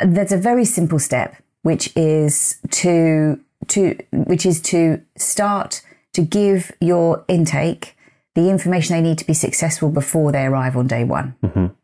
There's 0.04 0.32
a 0.32 0.38
very 0.38 0.66
simple 0.66 1.00
step, 1.00 1.36
which 1.62 1.96
is 1.96 2.60
to 2.72 3.40
to 3.68 3.98
which 4.12 4.46
is 4.46 4.62
to 4.62 5.02
start 5.18 5.82
to 6.14 6.22
give 6.22 6.72
your 6.82 7.24
intake 7.28 7.96
the 8.36 8.50
information 8.50 8.96
they 8.96 9.08
need 9.08 9.18
to 9.20 9.28
be 9.28 9.34
successful 9.34 9.90
before 9.90 10.32
they 10.32 10.46
arrive 10.46 10.78
on 10.78 10.88
day 10.88 11.04
one. 11.04 11.36
Mhm. 11.44 11.76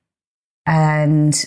And 0.66 1.46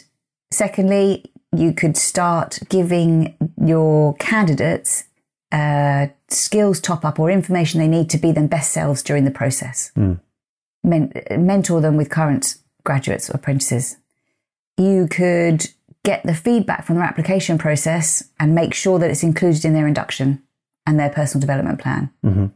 secondly, 0.52 1.32
you 1.52 1.72
could 1.72 1.96
start 1.96 2.60
giving 2.68 3.34
your 3.60 4.14
candidates 4.14 5.04
uh, 5.52 6.08
skills 6.28 6.80
top 6.80 7.04
up 7.04 7.18
or 7.18 7.30
information 7.30 7.80
they 7.80 7.88
need 7.88 8.10
to 8.10 8.18
be 8.18 8.32
their 8.32 8.48
best 8.48 8.72
selves 8.72 9.02
during 9.02 9.24
the 9.24 9.30
process. 9.30 9.90
Mm. 9.96 10.20
Men- 10.84 11.12
mentor 11.38 11.80
them 11.80 11.96
with 11.96 12.10
current 12.10 12.56
graduates 12.84 13.30
or 13.30 13.34
apprentices. 13.34 13.96
You 14.76 15.08
could 15.08 15.68
get 16.04 16.22
the 16.24 16.34
feedback 16.34 16.84
from 16.84 16.96
their 16.96 17.04
application 17.04 17.58
process 17.58 18.24
and 18.38 18.54
make 18.54 18.72
sure 18.74 18.98
that 18.98 19.10
it's 19.10 19.22
included 19.22 19.64
in 19.64 19.74
their 19.74 19.86
induction 19.86 20.42
and 20.86 20.98
their 20.98 21.10
personal 21.10 21.40
development 21.40 21.80
plan. 21.80 22.10
Mhm. 22.24 22.52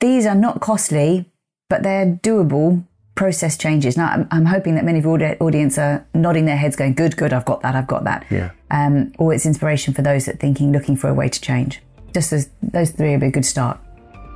These 0.00 0.26
are 0.26 0.34
not 0.34 0.60
costly, 0.60 1.30
but 1.68 1.82
they're 1.82 2.06
doable 2.06 2.84
process 3.14 3.58
changes. 3.58 3.96
Now, 3.96 4.06
I'm, 4.06 4.28
I'm 4.30 4.46
hoping 4.46 4.76
that 4.76 4.84
many 4.84 5.00
of 5.00 5.04
your 5.04 5.36
audience 5.42 5.76
are 5.76 6.06
nodding 6.14 6.44
their 6.44 6.56
heads, 6.56 6.76
going, 6.76 6.94
"Good, 6.94 7.16
good, 7.16 7.32
I've 7.32 7.44
got 7.44 7.62
that, 7.62 7.74
I've 7.74 7.88
got 7.88 8.04
that." 8.04 8.24
Yeah. 8.30 8.50
Um, 8.70 9.12
or 9.18 9.34
it's 9.34 9.44
inspiration 9.44 9.92
for 9.92 10.02
those 10.02 10.26
that 10.26 10.36
are 10.36 10.38
thinking, 10.38 10.70
looking 10.70 10.96
for 10.96 11.08
a 11.08 11.14
way 11.14 11.28
to 11.28 11.40
change. 11.40 11.82
Just 12.12 12.32
as 12.32 12.50
those 12.62 12.90
three 12.90 13.12
would 13.12 13.20
be 13.20 13.26
a 13.26 13.30
good 13.30 13.44
start. 13.44 13.78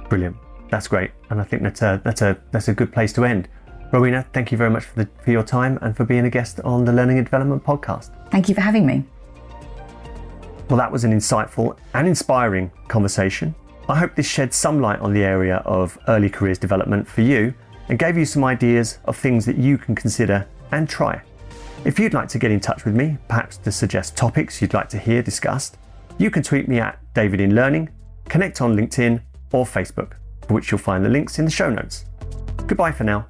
Brilliant. 0.08 0.36
That's 0.70 0.88
great, 0.88 1.10
and 1.30 1.40
I 1.40 1.44
think 1.44 1.62
that's 1.62 1.82
a 1.82 2.00
that's 2.04 2.22
a 2.22 2.38
that's 2.50 2.68
a 2.68 2.74
good 2.74 2.92
place 2.92 3.12
to 3.14 3.24
end. 3.24 3.48
Rowena, 3.92 4.24
thank 4.32 4.50
you 4.50 4.56
very 4.56 4.70
much 4.70 4.84
for 4.84 5.04
the 5.04 5.08
for 5.22 5.30
your 5.30 5.42
time 5.42 5.78
and 5.82 5.94
for 5.94 6.04
being 6.04 6.24
a 6.24 6.30
guest 6.30 6.60
on 6.60 6.84
the 6.84 6.92
Learning 6.92 7.18
and 7.18 7.26
Development 7.26 7.62
podcast. 7.62 8.10
Thank 8.30 8.48
you 8.48 8.54
for 8.54 8.62
having 8.62 8.86
me. 8.86 9.04
Well, 10.70 10.78
that 10.78 10.90
was 10.90 11.04
an 11.04 11.12
insightful 11.12 11.76
and 11.92 12.08
inspiring 12.08 12.70
conversation. 12.88 13.54
I 13.88 13.98
hope 13.98 14.14
this 14.14 14.26
shed 14.26 14.54
some 14.54 14.80
light 14.80 15.00
on 15.00 15.12
the 15.12 15.22
area 15.22 15.56
of 15.66 15.98
early 16.08 16.30
careers 16.30 16.56
development 16.56 17.06
for 17.06 17.20
you 17.20 17.52
and 17.90 17.98
gave 17.98 18.16
you 18.16 18.24
some 18.24 18.44
ideas 18.44 18.98
of 19.04 19.16
things 19.16 19.44
that 19.44 19.56
you 19.56 19.76
can 19.76 19.94
consider 19.94 20.46
and 20.70 20.88
try. 20.88 21.20
If 21.84 21.98
you'd 21.98 22.14
like 22.14 22.28
to 22.28 22.38
get 22.38 22.50
in 22.50 22.60
touch 22.60 22.86
with 22.86 22.94
me, 22.94 23.18
perhaps 23.28 23.58
to 23.58 23.72
suggest 23.72 24.16
topics 24.16 24.62
you'd 24.62 24.72
like 24.72 24.88
to 24.90 24.98
hear 24.98 25.20
discussed, 25.20 25.76
you 26.18 26.30
can 26.30 26.42
tweet 26.42 26.68
me 26.68 26.78
at 26.78 26.98
David 27.14 27.40
in 27.40 27.54
Learning, 27.54 27.88
connect 28.28 28.60
on 28.60 28.76
LinkedIn 28.76 29.20
or 29.52 29.64
Facebook, 29.64 30.12
for 30.46 30.54
which 30.54 30.70
you'll 30.70 30.78
find 30.78 31.04
the 31.04 31.08
links 31.08 31.38
in 31.38 31.44
the 31.44 31.50
show 31.50 31.70
notes. 31.70 32.04
Goodbye 32.66 32.92
for 32.92 33.04
now. 33.04 33.26